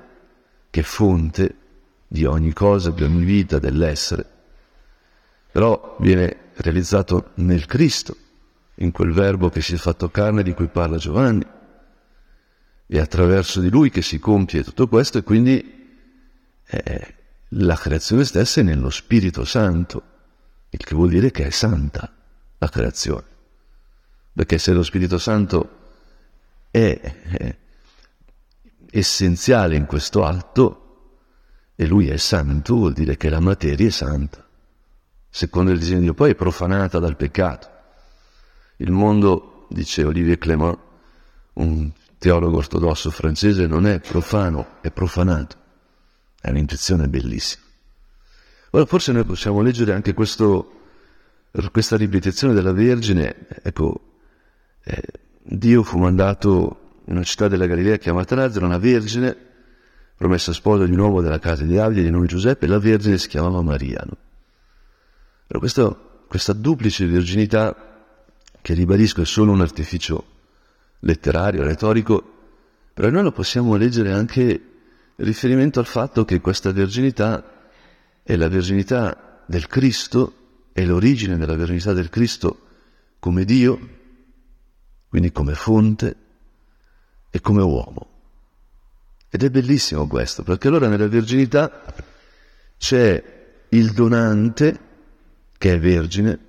che 0.72 0.80
è 0.80 0.84
fonte 0.84 1.56
di 2.08 2.26
ogni 2.26 2.54
cosa, 2.54 2.90
di 2.90 3.04
ogni 3.04 3.24
vita, 3.24 3.60
dell'essere, 3.60 4.26
però 5.52 5.98
viene 6.00 6.50
realizzato 6.56 7.32
nel 7.36 7.66
Cristo, 7.66 8.16
in 8.76 8.92
quel 8.92 9.12
verbo 9.12 9.50
che 9.50 9.62
si 9.62 9.76
è 9.76 9.78
fatto 9.78 10.10
carne 10.10 10.44
di 10.44 10.54
cui 10.54 10.68
parla 10.68 10.98
Giovanni. 10.98 11.46
È 12.88 12.98
attraverso 12.98 13.60
di 13.60 13.70
lui 13.70 13.90
che 13.90 14.02
si 14.02 14.18
compie 14.18 14.64
tutto 14.64 14.88
questo 14.88 15.20
e 15.20 15.24
quindi 15.24 15.80
eh, 16.66 17.16
la 17.50 17.76
creazione 17.76 18.24
stessa 18.24 18.62
è 18.62 18.64
nello 18.64 18.90
Spirito 18.90 19.46
Santo, 19.46 20.04
il 20.70 20.84
che 20.84 20.96
vuol 20.96 21.10
dire 21.10 21.32
che 21.32 21.46
è 21.46 21.50
santa 21.50 22.12
la 22.58 22.70
creazione. 22.70 23.26
Perché 24.34 24.58
se 24.58 24.72
lo 24.72 24.84
Spirito 24.84 25.18
Santo 25.18 25.80
è, 26.72 27.00
è 27.00 27.56
essenziale 28.92 29.76
in 29.76 29.86
questo 29.86 30.24
atto 30.26 30.82
e 31.76 31.88
lui 31.88 32.10
è 32.10 32.18
santo, 32.18 32.76
vuol 32.76 32.94
dire 32.94 33.18
che 33.18 33.30
la 33.30 33.40
materia 33.40 33.88
è 33.88 33.90
santa. 33.90 34.46
Secondo 35.30 35.72
il 35.72 35.80
disegno 35.80 36.00
di 36.00 36.04
Dio, 36.06 36.14
poi 36.14 36.32
è 36.32 36.36
profanata 36.36 37.00
dal 37.00 37.16
peccato. 37.16 37.70
Il 38.78 38.92
mondo, 38.92 39.66
dice 39.70 40.04
Olivier 40.04 40.38
Clément, 40.38 40.78
un 41.54 41.92
teologo 42.18 42.58
ortodosso 42.58 43.10
francese, 43.10 43.66
non 43.66 43.88
è 43.88 44.00
profano, 44.00 44.78
è 44.82 44.92
profanato. 44.92 45.56
È 46.40 46.50
un'intuizione 46.50 47.08
bellissima. 47.08 47.64
Ora 48.72 48.86
forse 48.86 49.12
noi 49.12 49.24
possiamo 49.24 49.62
leggere 49.62 49.94
anche 49.94 50.14
questo, 50.14 50.82
questa 51.72 51.98
ripetizione 51.98 52.54
della 52.54 52.74
Vergine. 52.74 53.48
Ecco, 53.64 54.18
eh, 54.84 55.02
Dio 55.42 55.84
fu 55.84 55.98
mandato 55.98 56.81
in 57.06 57.16
una 57.16 57.24
città 57.24 57.48
della 57.48 57.66
Galilea 57.66 57.98
chiamata 57.98 58.36
Nazareth, 58.36 58.64
una 58.64 58.78
vergine, 58.78 59.36
promessa 60.16 60.54
sposa 60.54 60.86
di 60.86 60.92
un 60.92 61.00
uomo 61.00 61.22
della 61.22 61.40
casa 61.40 61.64
di 61.64 61.74
Davide 61.74 62.04
di 62.04 62.10
nome 62.10 62.28
Giuseppe, 62.28 62.66
e 62.66 62.70
la 62.70 62.80
vergine 62.80 63.18
si 63.18 63.28
chiamava 63.28 63.62
Maria. 63.62 64.04
No? 64.06 64.18
Però 65.48 65.60
questo, 65.60 66.26
questa 66.28 66.54
duplice 66.54 67.06
virginità, 67.06 67.76
che 68.62 68.74
ribadisco 68.74 69.22
è 69.22 69.26
solo 69.26 69.52
un 69.52 69.62
artificio 69.62 70.26
letterario, 71.00 71.64
retorico, 71.64 72.24
però 72.94 73.10
noi 73.10 73.24
lo 73.24 73.32
possiamo 73.32 73.76
leggere 73.76 74.12
anche 74.12 74.62
riferimento 75.16 75.80
al 75.80 75.86
fatto 75.86 76.26
che 76.26 76.40
questa 76.40 76.72
verginità 76.72 77.70
è 78.24 78.36
la 78.36 78.48
verginità 78.48 79.44
del 79.48 79.68
Cristo, 79.68 80.36
è 80.72 80.86
l'origine 80.86 81.38
della 81.38 81.56
verginità 81.56 81.94
del 81.94 82.10
Cristo 82.10 82.60
come 83.20 83.44
Dio, 83.44 83.80
quindi 85.10 85.32
come 85.32 85.56
fonte 85.56 86.16
e 87.32 87.42
come 87.42 87.64
uomo. 87.64 88.10
Ed 89.30 89.44
è 89.44 89.50
bellissimo 89.50 90.06
questo, 90.08 90.44
perché 90.44 90.68
allora 90.68 90.90
nella 90.90 91.08
verginità 91.08 91.84
c'è 92.78 93.24
il 93.70 93.92
donante, 93.94 94.80
che 95.58 95.74
è 95.74 95.80
vergine, 95.80 96.40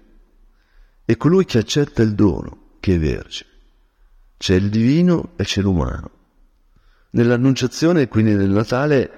e 1.04 1.16
colui 1.16 1.44
che 1.44 1.58
accetta 1.58 2.02
il 2.02 2.14
dono, 2.14 2.76
che 2.80 2.96
è 2.96 2.98
vergine. 2.98 3.50
C'è 4.36 4.54
il 4.56 4.68
divino 4.68 5.34
e 5.36 5.44
c'è 5.44 5.60
l'umano. 5.60 6.10
Nell'annunciazione, 7.10 8.08
quindi 8.08 8.34
nel 8.34 8.50
Natale, 8.50 9.10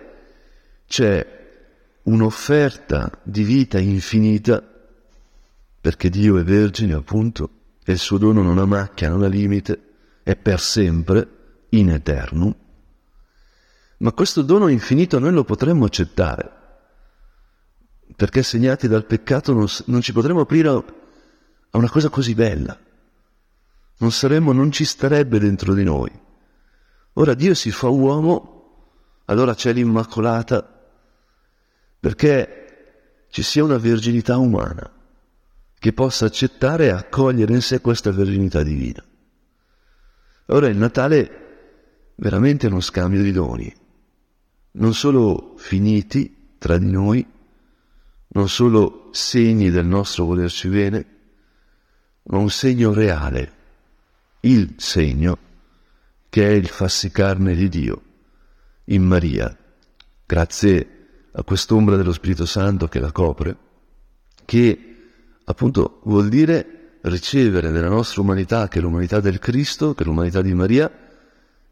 c'è 0.87 1.27
un'offerta 2.03 3.21
di 3.23 3.43
vita 3.45 3.79
infinita, 3.79 4.63
perché 5.81 6.11
Dio 6.11 6.37
è 6.37 6.45
vergine 6.45 6.93
appunto, 6.93 7.51
e 7.83 7.93
il 7.93 7.99
suo 7.99 8.19
dono 8.19 8.43
non 8.43 8.59
ha 8.59 8.67
macchia, 8.67 9.09
non 9.09 9.23
ha 9.23 9.29
limite, 9.29 9.81
è 10.23 10.37
per 10.37 10.61
sempre, 10.61 11.29
in 11.79 11.91
eterno. 11.91 12.57
Ma 13.99 14.13
questo 14.13 14.43
dono 14.43 14.69
infinito 14.69 15.19
noi 15.19 15.33
lo 15.33 15.45
potremmo 15.45 15.85
accettare, 15.85 16.51
perché 18.17 18.43
segnati 18.43 18.89
dal 18.89 19.07
peccato 19.07 19.53
non, 19.53 19.67
non 19.87 20.01
ci 20.01 20.13
potremmo 20.13 20.41
aprire 20.41 20.69
a 20.69 20.83
una 21.73 21.91
cosa 21.91 22.09
così 22.09 22.35
bella. 22.35 22.79
Non 23.97 24.11
saremmo, 24.11 24.53
non 24.53 24.73
ci 24.73 24.85
starebbe 24.85 25.39
dentro 25.39 25.73
di 25.75 25.85
noi. 25.85 26.11
Ora 27.15 27.35
Dio 27.35 27.55
si 27.55 27.71
fa 27.71 27.89
uomo, 27.89 29.23
allora 29.27 29.55
c'è 29.55 29.73
l'Immacolata, 29.73 30.69
perché 32.01 33.27
ci 33.31 33.43
sia 33.43 33.65
una 33.65 33.79
verginità 33.79 34.37
umana 34.37 34.91
che 35.79 35.93
possa 35.93 36.27
accettare 36.27 36.87
e 36.87 36.91
accogliere 36.91 37.53
in 37.53 37.63
sé 37.63 37.81
questa 37.81 38.11
verginità 38.11 38.63
divina. 38.63 39.05
Ora 40.47 40.67
il 40.69 40.77
Natale 40.77 41.44
veramente 42.17 42.67
uno 42.67 42.81
scambio 42.81 43.23
di 43.23 43.33
doni, 43.33 43.73
non 44.73 44.95
solo 44.95 45.55
finiti 45.57 46.53
tra 46.59 46.79
di 46.79 46.91
noi, 46.91 47.27
non 48.29 48.49
solo 48.49 49.09
segni 49.13 49.71
del 49.71 49.87
nostro 49.87 50.25
volerci 50.25 50.69
bene, 50.69 51.07
ma 52.25 52.39
un 52.39 52.51
segno 52.51 52.93
reale, 52.93 53.53
il 54.41 54.75
segno 54.77 55.39
che 56.29 56.49
è 56.49 56.51
il 56.51 56.67
farsi 56.67 57.11
carne 57.11 57.55
di 57.55 57.69
Dio 57.69 58.03
in 58.87 59.03
Maria, 59.05 59.57
grazie 60.27 60.89
a 61.33 61.43
quest'ombra 61.43 61.97
dello 61.97 62.13
Spirito 62.13 62.47
Santo 62.47 62.89
che 62.89 62.99
la 62.99 63.13
copre, 63.13 63.57
che 64.45 64.97
appunto 65.45 66.01
vuol 66.05 66.29
dire 66.29 66.99
ricevere 67.03 67.71
nella 67.71 67.89
nostra 67.89 68.23
umanità, 68.23 68.69
che 68.69 68.79
è 68.79 68.83
l'umanità 68.83 69.21
del 69.21 69.39
Cristo, 69.39 69.95
che 69.95 70.03
è 70.03 70.07
l'umanità 70.07 70.43
di 70.43 70.55
Maria, 70.55 70.91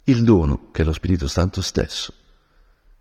il 0.05 0.25
dono, 0.25 0.71
che 0.73 0.83
è 0.83 0.85
lo 0.85 0.93
Spirito 0.93 1.29
Santo 1.29 1.61
stesso, 1.61 2.13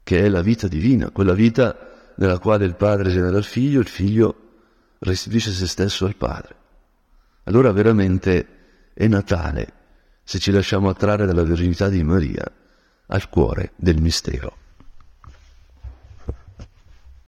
che 0.03 0.19
è 0.19 0.29
la 0.29 0.41
vita 0.41 0.67
divina, 0.67 1.09
quella 1.09 1.33
vita 1.33 2.13
nella 2.15 2.39
quale 2.39 2.65
il 2.65 2.75
Padre 2.75 3.09
genera 3.09 3.37
il 3.37 3.43
Figlio, 3.43 3.79
il 3.79 3.87
Figlio 3.87 4.35
restituisce 4.99 5.51
se 5.51 5.67
stesso 5.67 6.05
al 6.05 6.15
Padre. 6.15 6.55
Allora 7.45 7.71
veramente 7.71 8.91
è 8.93 9.07
Natale 9.07 9.73
se 10.23 10.39
ci 10.39 10.51
lasciamo 10.51 10.89
attrarre 10.89 11.25
dalla 11.25 11.43
virginità 11.43 11.89
di 11.89 12.03
Maria 12.03 12.45
al 13.07 13.29
cuore 13.29 13.71
del 13.75 13.99
mistero. 13.99 14.55